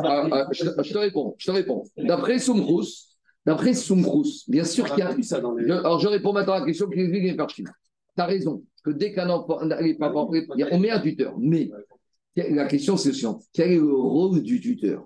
[0.04, 1.84] Ah, ah, je, je te réponds, je te réponds.
[1.98, 3.11] D'après Soumkrous,
[3.46, 5.16] d'après Soumkrous, bien sûr qu'il y a.
[5.24, 7.64] Ça dans les- Je- alors, je réponds maintenant à la question qui explique les Tu
[8.18, 9.60] as raison, que dès qu'un enfant.
[9.82, 10.30] les parents-
[10.72, 11.70] on met un tuteur, mais
[12.36, 13.44] La question, c'est suivante.
[13.52, 15.06] Quel est le rôle du tuteur?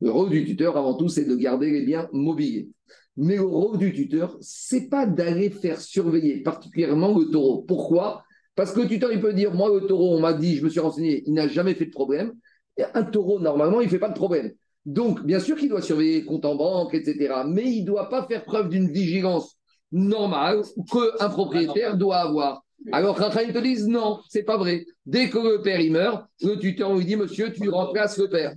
[0.00, 2.68] Le rôle du tuteur, avant tout, c'est de garder les biens mobiliers.
[3.16, 7.62] Mais le rôle du tuteur, c'est pas d'aller faire surveiller particulièrement le taureau.
[7.62, 8.22] Pourquoi?
[8.54, 10.68] Parce que le tuteur, il peut dire, moi, le taureau, on m'a dit, je me
[10.68, 12.34] suis renseigné, il n'a jamais fait de problème.
[12.76, 14.52] Et un taureau, normalement, il ne fait pas de problème.
[14.88, 17.42] Donc, bien sûr qu'il doit surveiller compte en banque, etc.
[17.46, 19.58] Mais il ne doit pas faire preuve d'une vigilance
[19.92, 22.64] normale qu'un propriétaire doit avoir.
[22.90, 24.86] Alors, Raphaël te disent non, c'est pas vrai.
[25.04, 28.54] Dès que le père il meurt, le tuteur lui dit Monsieur, tu remplaces le père.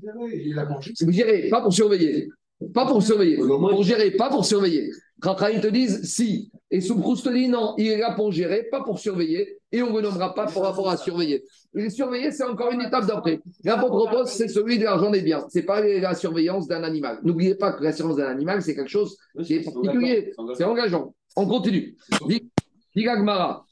[1.01, 2.29] Vous gérez, pas pour surveiller.
[2.73, 3.35] Pas pour surveiller.
[3.35, 4.89] Pour gérer, pas pour surveiller.
[5.21, 6.49] Raphaël te disent si.
[6.73, 9.57] Et dit non, il est là pour gérer, pas pour surveiller.
[9.73, 11.43] Et on ne le nommera pas pour rapport à surveiller.
[11.75, 13.41] Et surveiller, c'est encore une étape d'après.
[13.65, 15.45] L'apôtre c'est celui de l'argent des biens.
[15.51, 17.19] Ce n'est pas la surveillance d'un animal.
[17.23, 20.31] N'oubliez pas que la surveillance d'un animal, c'est quelque chose qui est particulier.
[20.55, 21.13] C'est engageant.
[21.35, 21.97] On continue.
[22.95, 23.65] Digagmara.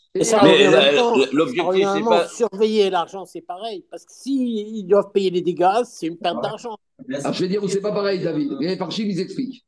[1.32, 2.28] L'objectif, c'est pas.
[2.28, 3.86] Surveiller l'argent, c'est pareil.
[3.90, 6.78] Parce que s'ils doivent payer les dégâts, c'est une perte d'argent.
[7.24, 8.58] Ah, je vais dire où c'est pas pareil, David.
[8.60, 9.64] Les Parchim, ils expliquent.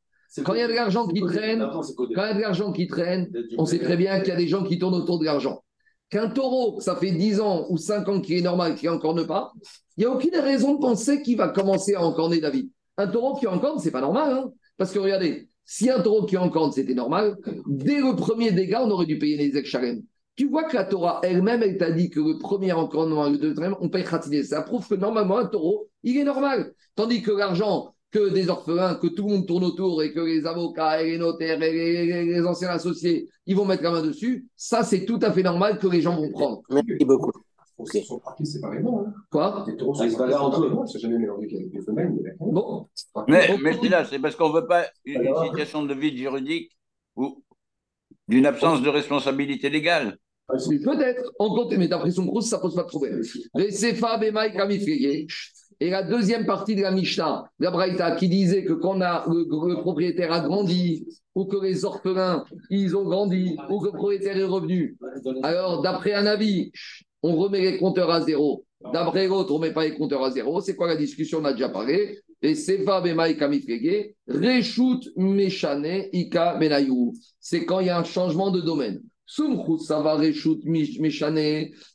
[0.46, 2.88] Quand il y a de l'argent qui traîne, quand il y a de l'argent qui
[2.88, 5.64] traîne, on sait très bien qu'il y a des gens qui tournent autour de l'argent.
[6.10, 9.54] Qu'un taureau, ça fait 10 ans ou 5 ans qu'il est normal, qu'il n'encorne pas,
[9.98, 12.70] il n'y a aucune raison de penser qu'il va commencer à encorner David.
[12.98, 14.32] Un taureau qui encorne, c'est pas normal.
[14.34, 18.84] Hein Parce que regardez, si un taureau qui encorne, c'était normal, dès le premier dégât,
[18.84, 20.02] on aurait dû payer les ex-chalem.
[20.36, 23.76] Tu vois que la Torah elle-même, elle t'a dit que le premier encornement le deuxième,
[23.80, 24.44] on paye khatine.
[24.44, 26.74] Ça prouve que normalement, un taureau, il est normal.
[26.96, 30.46] Tandis que l'argent, que des orphelins, que tout le monde tourne autour et que les
[30.46, 34.84] avocats et les notaires et les, anciens associés, ils vont mettre la main dessus, ça,
[34.84, 36.62] c'est tout à fait normal que les gens vont prendre.
[36.70, 37.32] Merci beaucoup.
[37.94, 39.06] Ils sont parqués séparément.
[39.08, 39.14] Hein.
[39.32, 39.66] Quoi?
[39.68, 40.74] Les taureaux, ils se bagarrent entre eux.
[40.86, 42.14] C'est jamais mélangé avec les femelles.
[42.40, 42.88] Bon.
[43.28, 46.78] Mais, mais c'est là, c'est parce qu'on ne veut pas une, situation de vide juridique
[47.16, 47.44] ou
[48.28, 50.18] d'une absence de responsabilité légale.
[50.48, 53.22] Peut-être, en compte, mais d'après son gros, ça ne pose pas de problème.
[53.58, 53.72] Et
[55.90, 60.42] la deuxième partie de la Mishnah, la Braïta, qui disait que quand le, propriétaire a
[60.42, 64.98] grandi, ou que les orphelins, ils ont grandi, ou que le propriétaire est revenu,
[65.44, 66.72] alors d'après un avis,
[67.24, 68.66] on remet les compteurs à zéro.
[68.94, 70.60] D'après l'autre, on ne met pas les compteurs à zéro.
[70.62, 71.40] C'est quoi la discussion?
[71.40, 72.20] On a déjà parlé.
[72.42, 77.14] Et Sefa Bemaï Kamifrege, Reshut Meshane Ika Benayou.
[77.40, 79.02] C'est quand il y a un changement de domaine.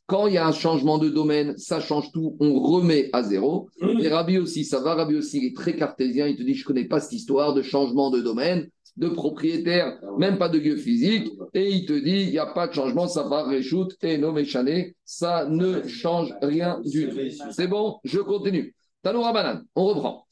[0.07, 3.69] Quand il y a un changement de domaine, ça change tout, on remet à zéro.
[4.01, 4.95] Et Rabbi aussi, ça va.
[4.95, 6.27] Rabbi aussi, il est très cartésien.
[6.27, 9.99] Il te dit Je ne connais pas cette histoire de changement de domaine de propriétaire,
[10.19, 13.07] même pas de lieu physique, et il te dit, il n'y a pas de changement,
[13.07, 14.35] ça va réchoute et non
[15.05, 17.17] ça ne change rien du tout.
[17.51, 18.75] C'est bon, je continue.
[19.03, 20.27] Tanoura Banan, on reprend.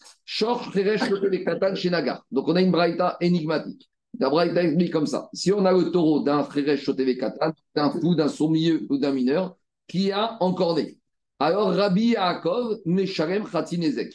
[2.33, 3.89] Donc on a une braïta énigmatique.
[4.21, 5.29] La braïta explique comme ça.
[5.33, 9.13] Si on a le taureau d'un frère Shoteve Katan, d'un fou, d'un sourd-milieu ou d'un
[9.13, 9.57] mineur,
[9.89, 10.99] qui a encorné.
[11.39, 14.15] Alors Rabbi Yaakov, Mesharem Khatinezek.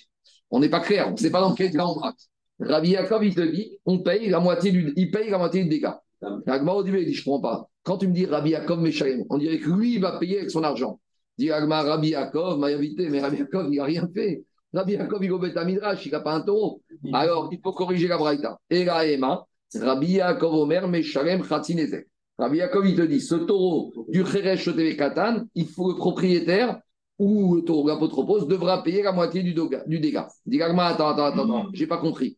[0.52, 2.16] On n'est pas clair, on ne sait pas dans quel cas on braque.
[2.60, 5.70] Rabbi Yaakov, il te dit, on paye la moitié du, il paye la moitié du
[5.70, 6.02] dégât.
[6.48, 7.70] Agma au début, il dit, je ne comprends pas.
[7.84, 10.52] Quand tu me dis Rabbi Yaakov Meshalim, on dirait que lui, il va payer avec
[10.52, 11.00] son argent.
[11.38, 14.44] Dit Agma, Rabbi Yaakov m'a invité, mais Rabbi Yaakov, il n'a rien fait.
[14.74, 16.82] Rabbi Yaakov, il va à Midrash, il n'a pas un taureau.
[17.14, 18.60] Alors, il faut corriger la braïta.
[18.70, 19.46] Et la Ema,
[19.76, 22.08] Rabbi Yaakov Omer Meshalem Khatinezek.
[22.38, 26.80] Rabbi Yaakov, il te dit, ce taureau du Shoteve Katan, il faut le propriétaire
[27.18, 30.30] ou l'apotropos devra payer la moitié du, du dégât.
[30.50, 32.38] Attends, attends, attends, attends, j'ai pas compris.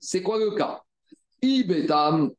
[0.00, 0.80] c'est quoi le cas?
[1.40, 2.32] Ibetam,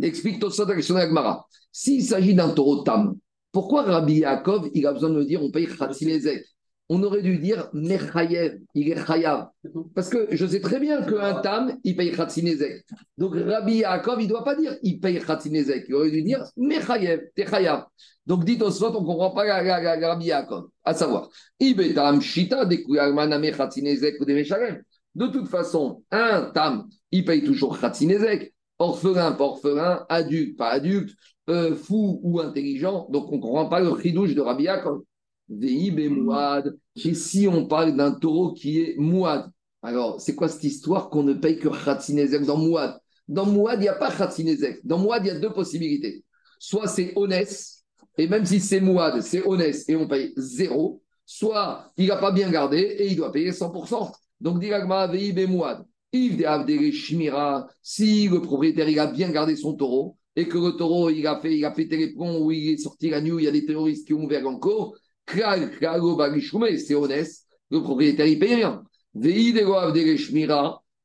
[0.00, 1.40] explique tout ça dans la de
[1.72, 3.16] S'il s'agit d'un taureau tam,
[3.50, 6.44] pourquoi Rabbi Yaakov, il a besoin de me dire on paye Khatsilezek
[6.88, 8.94] on aurait dû dire Mechayev, il.
[9.94, 12.84] Parce que je sais très bien qu'un Tam, il paye Khatsinezek.
[13.18, 15.84] Donc Rabbi Yaakov, il ne doit pas dire il paye Khatsinezek.
[15.88, 17.46] Il aurait dû dire Mechayev, t'es.
[18.26, 20.68] Donc dites au soit, on ne comprend pas Rabbi Yaakov.
[20.84, 21.28] À savoir,
[21.60, 22.94] Ibetam Shita, ou
[25.14, 28.54] De toute façon, un Tam, il paye toujours Khatsinezek.
[28.78, 31.10] Orphelin, pas orphelin, adulte, pas adulte,
[31.50, 33.08] euh, fou ou intelligent.
[33.10, 35.02] Donc on ne comprend pas le chidouche de Rabbi Yaakov.
[35.50, 39.50] Et si on parle d'un taureau qui est Mouad,
[39.82, 42.98] alors c'est quoi cette histoire qu'on ne paye que Khatsinezek dans Mouad?
[43.28, 44.84] Dans Mouad, il n'y a pas Khatsinezek.
[44.84, 46.24] Dans Mouad, il y a deux possibilités.
[46.58, 47.56] Soit c'est honnête,
[48.16, 51.02] et même si c'est Mouad, c'est honnête et on paye zéro.
[51.24, 54.12] Soit il n'a pas bien gardé et il doit payer 100%.
[54.40, 55.84] Donc, Diragma Veib Mouad.
[57.82, 61.38] Si le propriétaire il a bien gardé son taureau et que le taureau il a
[61.38, 63.50] fait, il a pété les plombs ou il est sorti la nuit, il y a
[63.50, 64.94] des terroristes qui ont ouvert encore,
[66.78, 67.28] c'est honnête,
[67.70, 68.82] le propriétaire, il paye rien.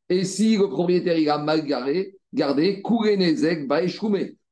[0.10, 2.82] Et si le propriétaire, il a mal gardé, gardé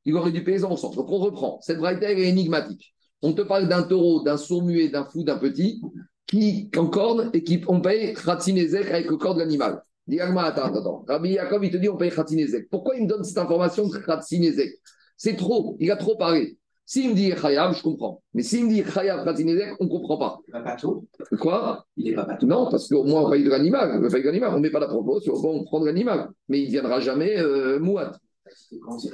[0.04, 0.94] il aurait dû payer 100%.
[0.94, 1.60] Donc on reprend.
[1.62, 2.94] Cette vraie est énigmatique.
[3.22, 5.80] On te parle d'un taureau, d'un sourd muet, d'un fou, d'un petit,
[6.26, 9.82] qui en corne et qui on paye Khatinezek avec le corps de l'animal.
[10.06, 11.04] Dis attends, attends.
[11.06, 12.68] Rabbi Yaakov, il te dit on paye Khatinezek.
[12.68, 14.80] Pourquoi il me donne cette information de Khatinezek?
[15.16, 16.58] C'est trop, il a trop parlé.
[16.92, 18.20] S'il me dit Khayab, je comprends.
[18.34, 20.40] Mais s'il me dit Khayab Khatinezek, on ne comprend pas.
[20.46, 21.06] Il va pas tout.
[21.40, 21.86] Quoi?
[21.96, 22.46] Il est pas tout.
[22.46, 23.98] Non, parce qu'au moins on paye de l'animal.
[24.04, 26.28] On paye de l'animal, on ne met pas la proposition, bon, on prend de l'animal.
[26.50, 28.12] Mais il ne viendra jamais euh, mouad.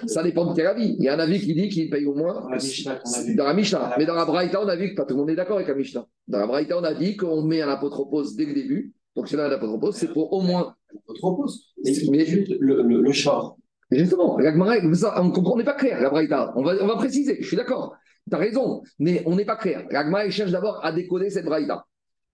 [0.09, 0.97] Ça dépend de quel avis.
[0.99, 3.13] Il y a un avis qui dit qu'il paye au moins Dans la Mishnah qu'on
[3.13, 3.35] a vu.
[3.37, 3.95] dans la Mishnah.
[3.97, 5.69] Mais dans la Braïta, on a vu que pas tout le monde est d'accord avec
[5.69, 6.05] la Mishnah.
[6.27, 8.93] Dans la Braïta, on a dit qu'on met un apotropos dès le début.
[9.15, 10.75] Donc, c'est là un apotropos, c'est pour au moins.
[11.07, 11.67] Autre propose.
[11.85, 13.55] Mais, Mais- juste le, le, le char.
[13.91, 16.53] Justement, on comprend, on n'est pas clair, la Braïta.
[16.57, 17.95] On va, on va préciser, je suis d'accord.
[18.29, 19.87] Tu as raison, mais on n'est pas clair.
[19.91, 21.87] La Gemara, elle cherche d'abord à décoder cette Braïta.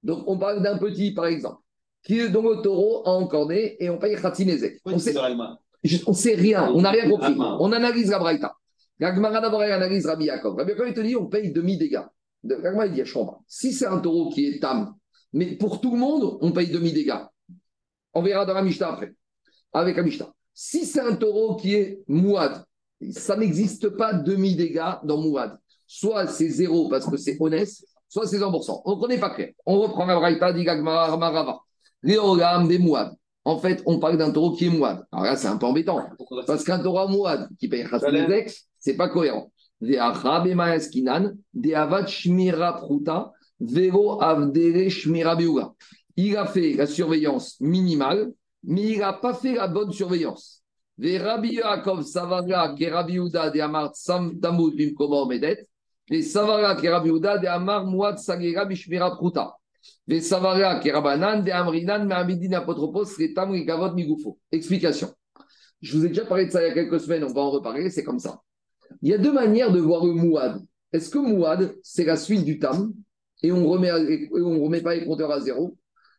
[0.02, 1.58] Donc, on parle d'un petit, par exemple,
[2.02, 4.80] qui est dont le taureau a encorné et on paye Khatinezek.
[4.84, 5.12] On sait,
[6.06, 7.34] On sait rien, on n'a rien compris.
[7.60, 8.54] On analyse la Braïta.
[9.00, 10.56] Gagmara d'abord elle analyse Rabbi Yaakov.
[10.56, 12.02] Rabbi Yaakov, il te dit on paye demi-dégâts.
[12.42, 13.44] De- Gagmara, il dit je comprends.
[13.48, 14.94] Si c'est un taureau qui est tam,
[15.32, 17.20] mais pour tout le monde, on paye demi-dégâts.
[18.14, 19.14] On verra dans la Mishnah après.
[19.72, 20.32] Avec la Mishnah.
[20.54, 22.64] Si c'est un taureau qui est mouad,
[23.10, 25.58] ça n'existe pas demi-dégâts dans mouad.
[25.86, 27.68] Soit c'est zéro parce que c'est honnête,
[28.08, 28.86] soit c'est 100%.
[28.86, 29.50] Donc on n'est pas clair.
[29.66, 31.58] On reprend la Braïta, Marava.
[32.02, 33.12] Léogam des mouad.
[33.44, 35.04] En fait, on parle d'un taureau qui est mouad.
[35.12, 36.06] Alors là, c'est un peu embêtant.
[36.46, 39.50] Parce qu'un Torah mouad qui paye Khatinezek, c'est pas cohérent.
[39.80, 40.14] Il a
[46.46, 48.32] fait la surveillance minimale,
[48.66, 50.62] mais il n'a pas fait la bonne surveillance.
[50.98, 55.66] Ve'rabi Yaakov savara kerabi Yehuda de'amar sam tamud bimkomo medet,
[56.10, 59.54] et savara kerabi Yehuda de'amar mouad sagera bishmira pruta.
[60.06, 64.38] Vesavara kerabanan de'amrinan me'amidin apotropos retam rigavot migufo.
[64.52, 65.10] Explication.
[65.80, 67.50] Je vous ai déjà parlé de ça il y a quelques semaines, on va en
[67.50, 68.40] reparler, c'est comme ça.
[69.02, 70.62] Il y a deux manières de voir le mouad.
[70.92, 72.94] Est-ce que mouad, c'est la suite du tam
[73.42, 75.76] et on remet, et on remet pas les compteurs à zéro?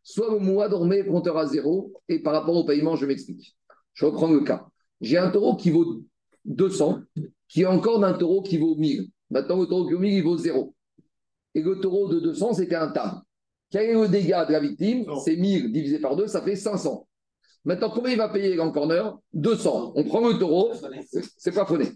[0.08, 3.58] Soit le remet les compteurs à zéro et par rapport au paiement, je m'explique.
[3.93, 4.68] Je reprends le cas.
[5.01, 6.03] J'ai un taureau qui vaut
[6.45, 6.99] 200,
[7.47, 9.08] qui est encore d'un taureau qui vaut 1000.
[9.32, 10.76] Maintenant, le taureau qui vaut 1000, il vaut 0.
[11.56, 13.24] Et le taureau de 200, c'était un tam.
[13.72, 15.06] Quel est le dégât de la victime?
[15.24, 17.08] C'est 1000 divisé par 2, ça fait 500.
[17.64, 19.18] Maintenant, combien il va payer en corner?
[19.34, 19.93] 200.
[19.95, 20.72] On prend le taureau,
[21.36, 21.88] c'est pas phoné.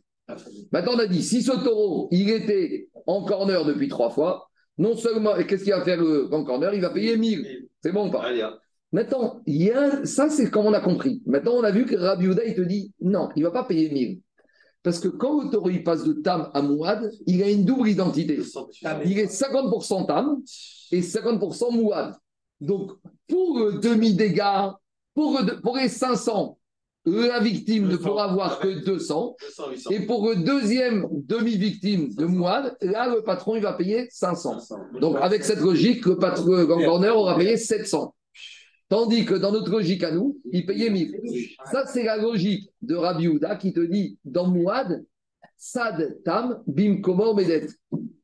[0.71, 4.48] Maintenant, on a dit, si ce taureau, il était en corner depuis trois fois,
[4.79, 7.67] non seulement, et qu'est-ce qu'il va faire le en corner Il va payer 1000.
[7.83, 8.29] C'est bon ou pas?
[8.29, 8.57] Hein.
[8.93, 11.21] Maintenant, il y a, ça, c'est comme on a compris.
[11.25, 13.65] Maintenant, on a vu que Rabbi Yehuda, il te dit, non, il ne va pas
[13.65, 14.21] payer 1000.
[14.81, 17.89] Parce que quand le taureau, il passe de Tam à Mouad, il a une double
[17.89, 18.39] identité.
[19.05, 20.41] Il est 50% Tam
[20.91, 22.15] et 50% Mouad.
[22.61, 22.91] Donc,
[23.27, 24.77] pour le demi-dégât,
[25.13, 26.57] pour, pour les 500,
[27.09, 28.03] la victime ne 200.
[28.03, 29.35] pourra avoir que 200.
[29.39, 29.89] 200, 800.
[29.91, 34.59] Et pour le deuxième demi-victime de Mouad, là, le patron, il va payer 500.
[34.59, 34.75] 500.
[35.01, 38.13] Donc, avec cette logique, le patron le aura payé 700.
[38.89, 41.15] Tandis que dans notre logique à nous, il payait 1000.
[41.71, 45.05] Ça, c'est la logique de Rabbi Houda qui te dit dans Mouad,
[45.61, 47.67] Sad Tam, Bim Komor Medet.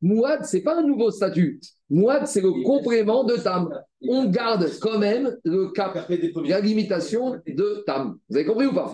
[0.02, 1.60] Mouad, c'est pas un nouveau statut.
[1.90, 3.70] Mouad, c'est le complément de Tam.
[4.08, 6.10] On garde quand même le cap,
[6.46, 8.18] la limitation de Tam.
[8.30, 8.94] Vous avez compris ou pas?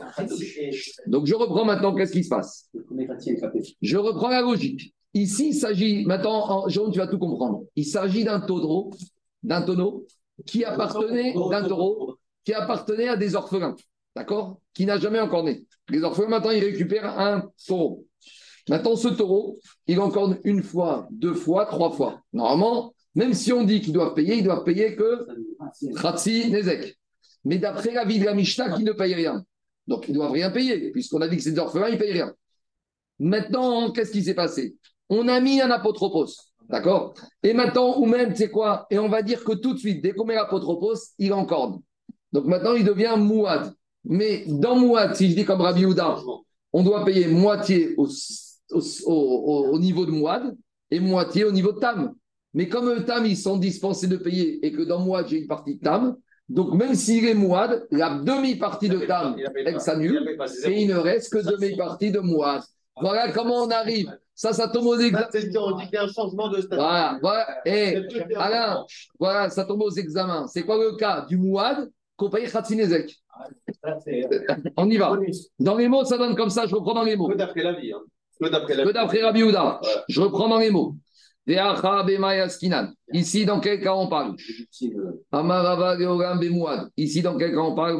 [1.05, 2.69] Donc, je reprends maintenant, qu'est-ce qui se passe?
[3.81, 4.95] Je reprends la logique.
[5.13, 7.65] Ici, il s'agit, maintenant, en jaune, tu vas tout comprendre.
[7.75, 8.91] Il s'agit d'un taureau,
[9.43, 10.07] d'un tonneau
[10.47, 13.75] qui appartenait, d'un taureau, qui appartenait à des orphelins,
[14.15, 14.59] d'accord?
[14.73, 15.63] Qui n'a jamais encore né.
[15.89, 18.07] Les orphelins, maintenant, ils récupèrent un taureau.
[18.71, 22.21] Maintenant, ce taureau, il encorne une fois, deux fois, trois fois.
[22.31, 25.27] Normalement, même si on dit qu'ils doivent payer, ils doivent payer que
[26.01, 26.97] Khatsi Nezek.
[27.43, 29.43] Mais d'après la vie de la Mishnah, qui ne paye rien.
[29.87, 31.99] Donc, ils ne doivent rien payer, puisqu'on a dit que c'est des orphelins, ils ne
[31.99, 32.33] payent rien.
[33.19, 34.77] Maintenant, qu'est-ce qui s'est passé?
[35.09, 36.29] On a mis un apotropos,
[36.69, 37.13] d'accord?
[37.43, 38.87] Et maintenant, ou même, tu sais quoi?
[38.89, 41.81] Et on va dire que tout de suite, dès qu'on met l'apotropos, il encorne.
[42.31, 43.73] Donc maintenant, il devient mouad.
[44.05, 46.15] Mais dans mouad, si je dis comme Rabbi Houda,
[46.71, 48.07] on doit payer moitié au,
[48.71, 50.55] au, au- au niveau de mouad
[50.89, 52.13] et moitié au niveau de tam.
[52.53, 55.47] Mais comme le tam, ils sont dispensés de payer et que dans mouad, j'ai une
[55.47, 56.17] partie de tam,
[56.49, 61.31] donc même s'il est mouad, la demi-partie de tam, elle s'annule et il ne reste
[61.31, 62.61] que demi-partie de mouad.
[62.99, 64.11] Voilà comment on arrive.
[64.35, 65.27] Ça, ça tombe aux examens.
[65.55, 66.75] On dit qu'il y a un changement de statut.
[66.75, 67.45] Voilà, voilà.
[67.65, 67.95] Et
[68.35, 68.85] Alain,
[69.19, 70.47] voilà, ça tombe aux examens.
[70.47, 73.15] C'est quoi le cas du mouad qu'on paye Khatsinezek
[74.77, 75.17] On y va.
[75.59, 76.65] Dans les mots, ça donne comme ça.
[76.65, 77.29] Je reprends dans les mots.
[77.29, 77.93] Que d'après la vie.
[77.93, 78.01] Hein.
[78.41, 79.79] Que d'après Rabbi Houda.
[79.81, 80.03] Voilà.
[80.09, 80.95] Je reprends dans les mots.
[83.13, 84.35] Ici, dans quel cas on parle.
[86.97, 87.95] Ici, dans quel cas on parle.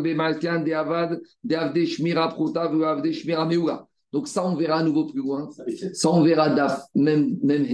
[4.13, 5.49] Donc ça, on verra à nouveau plus loin.
[5.93, 7.65] Ça, on verra daf, même, même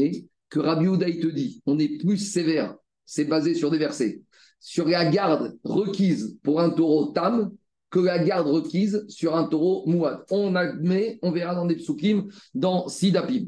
[0.49, 4.21] que Rabbi Houda, il te dit, on est plus sévère, c'est basé sur des versets,
[4.59, 7.51] sur la garde requise pour un taureau tam
[7.89, 10.23] que la garde requise sur un taureau mouad.
[10.29, 13.45] On admet, on verra dans des psukim, dans Sidapim.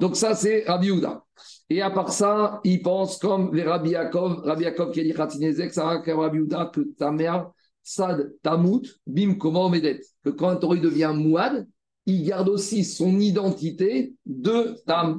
[0.00, 1.24] Donc ça, c'est Rabbi Houda.
[1.68, 5.12] Et à part ça, il pense comme les Rabbi Yaakov, Rabbi Yaakov qui a dit
[5.12, 7.50] Khatinezek, ça Rabbi Houda, que ta mère,
[7.82, 11.66] Sad Tamut, Bim Koma Medet, que quand un taureau devient mouad,
[12.06, 15.18] il garde aussi son identité de Tam.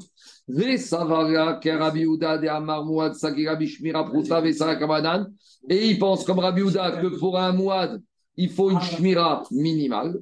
[5.70, 8.02] Et il pense comme Rabbi Houda que pour un mouad,
[8.38, 10.20] il faut une shmira minimale.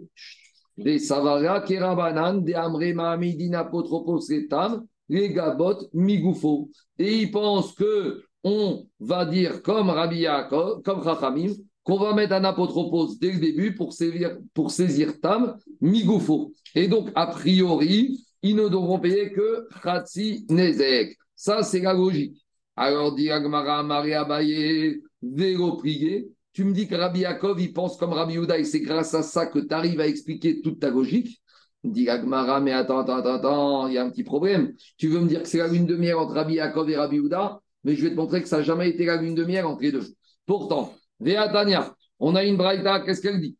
[0.78, 6.70] Des savara, kerabanan, des amre mahamidin apotropos etam, les gabot migoufo.
[6.98, 11.54] Et il pense que on va dire comme Rabbi Yaakov, comme Chachamim,
[11.84, 16.54] qu'on va mettre un apotropos dès le début pour saisir, pour saisir tam migoufo.
[16.76, 21.18] Et donc, a priori, ils ne devront payer que Khatsi Nezek.
[21.36, 22.42] Ça, c'est la logique.
[22.76, 25.02] Alors, dit Agmara, Maria Baye,
[25.78, 26.30] prié.
[26.54, 29.24] Tu me dis que Rabbi Yaakov, il pense comme Rabbi Yehuda et c'est grâce à
[29.24, 31.42] ça que tu arrives à expliquer toute ta logique.
[31.84, 34.74] Dit Agmara, mais attends, attends, attends, attends, il y a un petit problème.
[34.98, 37.16] Tu veux me dire que c'est la lune de miel entre Rabbi Yaakov et Rabbi
[37.16, 39.66] Yehuda, mais je vais te montrer que ça n'a jamais été la lune de miel
[39.66, 40.06] entre les deux.
[40.46, 43.58] Pourtant, Veatania, on a une braïta, qu'est-ce qu'elle dit?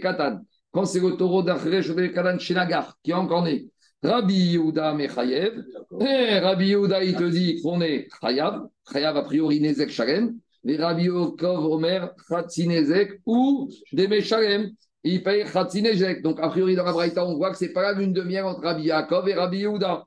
[0.00, 0.40] Katan.
[0.70, 3.66] Quand c'est le taureau Katan chez la gare, qui est encore né.
[4.02, 5.64] Rabbi Yehuda Mechayev.
[6.00, 8.68] Et Rabbi Yehuda, il te dit qu'on est Chayav.
[8.92, 14.70] Chayav, a priori, Nezek Shalem les Rabbi Kov Omer Khatzinezek ou des Meshalem.
[15.04, 16.22] Il paye Khatzinezek.
[16.22, 18.44] Donc, a priori, dans la Braïta, on voit que c'est pas la lune de miel
[18.44, 20.04] entre Rabbi Yaakov et Rabbi Yehuda.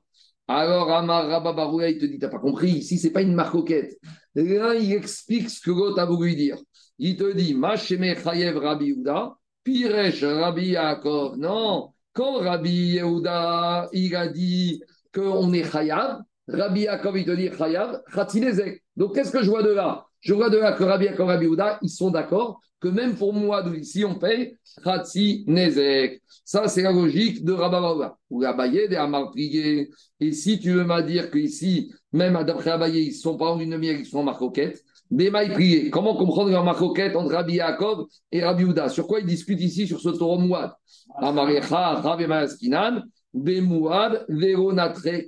[0.48, 3.98] Alors, Amar Rabba il te dit, t'as pas compris, ici, c'est pas une marcoquette.
[4.34, 6.56] Là, il explique ce que l'autre a voulu dire.
[6.98, 9.34] Il te dit, Macheme Chayev Rabbi Yehuda,
[9.64, 11.36] Piresh Rabbi Yaakov.
[11.36, 14.80] Non, quand Rabbi Yehuda, il a dit
[15.12, 18.82] qu'on est Chayav, Rabbi Yaakov, il te dit Chayav, Khatzinezek.
[18.96, 20.05] Donc, qu'est-ce que je vois de là?
[20.20, 23.32] Je vois de là que Rabbi et Rabbi Ouda, ils sont d'accord que même pour
[23.32, 26.22] moi, ici, on paye Khatsi Nezek.
[26.44, 31.02] Ça, c'est la logique de Rabbi Ou Abaye, des Amar Et si tu veux me
[31.02, 34.24] dire qu'ici, même d'après Abaye, ils ne sont pas en une miel, ils sont en
[34.24, 35.90] marcoquette, des.
[35.90, 39.86] Comment comprendre la marcoquette entre Rabbi Yaakov et Rabbi Ouda Sur quoi ils discutent ici
[39.86, 40.72] sur ce taureau Mouad?
[41.16, 43.02] Amarecha, Rabbi Maaskinan,
[43.32, 44.26] Bemouad,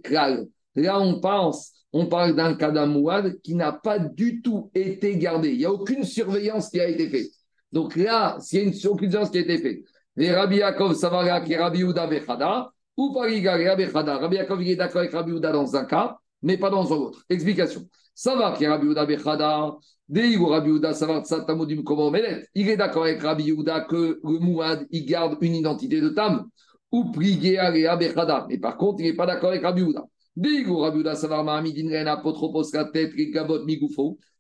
[0.02, 0.46] Kral.
[0.74, 5.50] Là, on pense on parle d'un cas d'amouad qui n'a pas du tout été gardé.
[5.50, 7.30] Il n'y a aucune surveillance qui a été faite.
[7.72, 9.80] Donc là, s'il y a une surveillance qui a été faite,
[10.16, 14.18] les Rabbi Yaakov Savara qui est Rabbi Uda Bechada, ou Pariga Rabbi Chada.
[14.18, 17.24] Rabbi Yaakov est d'accord avec Rabbi Uda dans un cas, mais pas dans un autre.
[17.28, 17.88] Explication.
[18.14, 19.76] Savara qui est Rabbi Uda Bechada,
[20.08, 22.12] Deigo Rabbi Uda Savar Tsatamodim Komo
[22.54, 26.48] Il est d'accord avec Rabbi Uda que le Mouad, il garde une identité de Tam.
[26.90, 28.46] Ou Prigea Bechada.
[28.48, 30.04] Mais par contre, il n'est pas d'accord avec Rabbi Uda.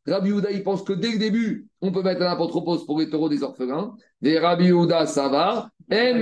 [0.06, 3.10] Rabbi Uda, il pense que dès le début, on peut mettre un apotropos pour les
[3.10, 3.94] taureaux des orphelins.
[4.20, 5.70] Des Rabbi Uda, ça va.
[5.90, 6.12] Et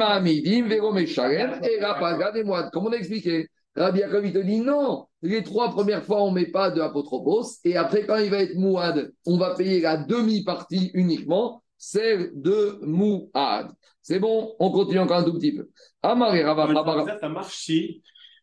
[1.81, 2.71] Rapaga des moines.
[2.73, 6.31] Comme on a expliqué, Rabbi Yaakov, il te dit non, les trois premières fois, on
[6.31, 7.43] ne met pas de apotropos.
[7.65, 12.79] Et après, quand il va être mouad, on va payer la demi-partie uniquement, celle de
[12.83, 13.71] mouad.
[14.03, 15.69] C'est bon, on continue encore un tout petit peu.
[16.03, 18.03] Amare Ça marche si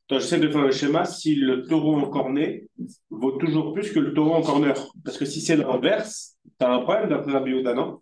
[0.09, 2.67] j'essaie de faire le schéma si le taureau en cornet
[3.09, 4.73] vaut toujours plus que le taureau en corner.
[5.03, 7.99] Parce que si c'est l'inverse, tu as un problème d'après la Yehuda, non?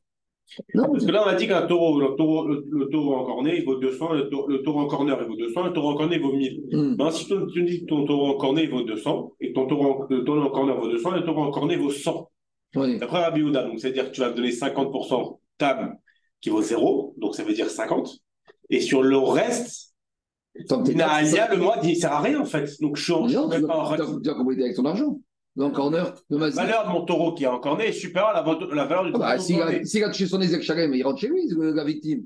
[0.74, 3.58] Non, parce que là, on a dit qu'un taureau, le taureau, le, taureau en cornet,
[3.60, 5.96] il vaut 200, le taureau, le taureau en corner, il vaut 200, le taureau en
[5.96, 6.64] cornet, il vaut 1000.
[6.72, 6.96] Mm.
[6.98, 9.66] Ben, si tu, tu, dis que ton taureau en cornet, il vaut 200, et ton
[9.66, 12.30] taureau, le taureau en corner vaut 200, le taureau en cornet vaut 100.
[12.76, 13.00] Oui.
[13.00, 15.98] D'après Rabbi Yehuda, donc c'est-à-dire que tu vas donner 50% table
[16.42, 18.10] qui vaut 0, donc ça veut dire 50.
[18.70, 19.91] Et sur le reste,
[20.96, 22.70] Naalia, le mois, il ne sert à rien en fait.
[22.82, 23.34] Donc je change.
[23.34, 25.20] Non, tu vas compléter avec ton argent.
[25.58, 28.34] Le corner de La valeur de mon taureau qui est en corner est supérieure à
[28.42, 29.84] la, la valeur du ah bah, taureau.
[29.84, 32.24] S'il a touché son Ezek mais il rentre chez lui, la victime.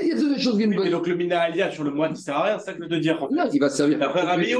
[0.00, 2.12] Il y a des choses qui me oui, Donc le Mina sur le mois, il
[2.12, 3.20] ne sert à rien, c'est ça que je veux te dire.
[3.20, 3.34] En fait.
[3.34, 4.00] Non, il va servir.
[4.02, 4.52] Après Rabbi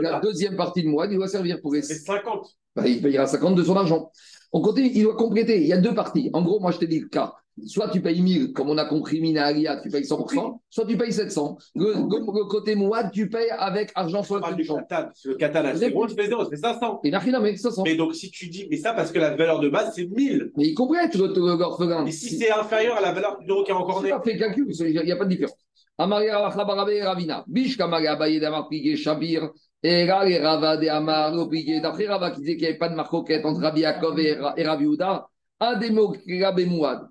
[0.00, 1.74] La deuxième partie de mois, il doit servir pour.
[1.74, 2.46] C'est 50.
[2.74, 4.10] Bah, il payera 50 de son argent.
[4.52, 5.60] On continue, il doit compléter.
[5.60, 6.30] Il y a deux parties.
[6.32, 7.34] En gros, moi, je te dis le cas.
[7.66, 11.12] Soit tu payes 1000, comme on a compris, Minaria, tu payes 100%, soit tu payes
[11.12, 11.58] 700.
[11.74, 14.54] Le, côté Mouad, tu payes avec argent sur le compte.
[15.24, 17.00] Le katana, c'est tu fais 0, c'est 500.
[17.04, 17.82] Et n'a mais 500.
[17.84, 20.52] Mais donc, si tu dis, mais ça, parce que la valeur de base, c'est 1000.
[20.56, 22.06] Mais il complète l'orphelin.
[22.06, 24.10] Et si c'est inférieur à la valeur du euro qui est encore né.
[24.10, 25.56] pas fait calcul, il n'y a pas de différence.
[25.98, 29.50] Amaria Ravina, Bish Kamaga Baye Damar Pigué Shabir,
[29.82, 31.32] et Rava de Amar
[31.82, 34.86] D'après Rava qui disait qu'il n'y avait pas de marcoquette entre Rabbi Yaakov et Rabbi
[34.86, 35.31] Ouda, Mouad.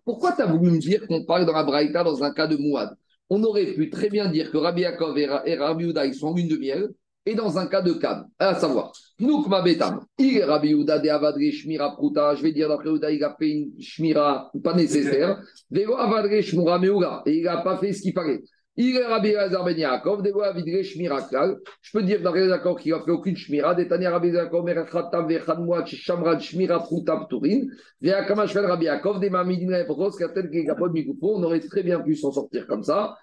[0.06, 2.58] Pourquoi tu as voulu me dire qu'on parle dans la Braïta dans un cas de
[2.58, 2.89] Mouad?
[3.30, 6.36] On aurait pu très bien dire que Rabbi Yaakov et Rabbi Uda, ils sont en
[6.36, 6.89] lune de miel,
[7.26, 8.26] et dans un cas de Kam.
[8.39, 12.68] À savoir, Noukma Betam, il est Rabbi Yehuda de Avadre Shmira Pruta, je vais dire
[12.68, 17.78] d'après Yehuda, il a fait une Shmira pas nécessaire, Vego Meura, et il n'a pas
[17.78, 18.41] fait ce qu'il fallait.
[18.78, 22.49] Il est Rabbi Lazar Ben Yaakov, Vego Avidre Shmira Klal, je peux dire dans les
[22.51, 27.17] accords qu'il n'a fait aucune Shmira, Détania Rabbi Yaakov, Merechatam, Vechad Moat, Shamrad Shmira Pruta
[27.17, 27.67] Pturin,
[28.01, 32.15] Veakama Shvel Rabbi Yaakov, des Mamidin Epros, Katel Kekapod Mikoufo, on aurait très bien pu
[32.15, 33.17] s'en sortir comme ça.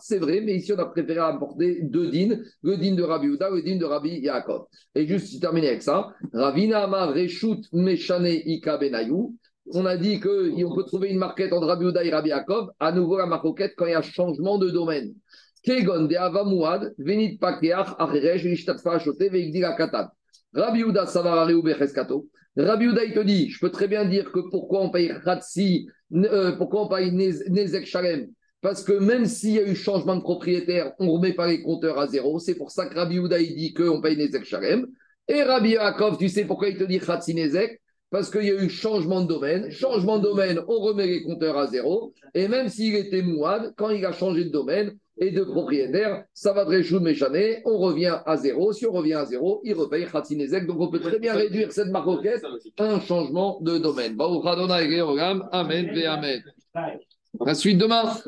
[0.00, 3.48] C'est vrai, mais ici on a préféré apporter deux dînes, le dîne de Rabbi Uda,
[3.48, 4.66] le dîne de Rabbi Yaakov.
[4.94, 9.34] Et juste pour terminer avec ça, Ravina Amar Reshut Meshane Ika Benayou.
[9.74, 12.70] On a dit qu'on peut trouver une marquette entre Rabbi Uda et Rabbi Yaakov.
[12.80, 15.14] À nouveau, la marquette quand il y a changement de domaine.
[20.54, 22.26] Rabbi Uda Savarare Ubecheskato.
[22.56, 25.88] Rabbi Uda, il te dit, je peux très bien dire que pourquoi on paye Khatsi
[26.14, 28.28] euh, pourquoi on paye Nezek Shalem?
[28.60, 31.62] Parce que même s'il y a eu changement de propriétaire, on ne remet pas les
[31.62, 32.38] compteurs à zéro.
[32.38, 34.86] C'est pour ça que Rabbi Houda il dit qu'on paye Nezek Shalem.
[35.28, 37.80] Et Rabbi Yaakov, tu sais pourquoi il te dit Khatsi Nezek?
[38.10, 39.70] Parce qu'il y a eu changement de domaine.
[39.70, 42.14] Changement de domaine, on remet les compteurs à zéro.
[42.34, 46.52] Et même s'il était mouad, quand il a changé de domaine, et de propriétaire, ça
[46.52, 48.72] va de Méchané, on revient à zéro.
[48.72, 50.66] Si on revient à zéro, il repaye Khatsinezek.
[50.66, 52.44] Donc on peut très bien réduire cette maroquette
[52.78, 54.16] à un changement de domaine.
[55.52, 56.42] Amen, Amen.
[57.44, 58.12] La suite demain.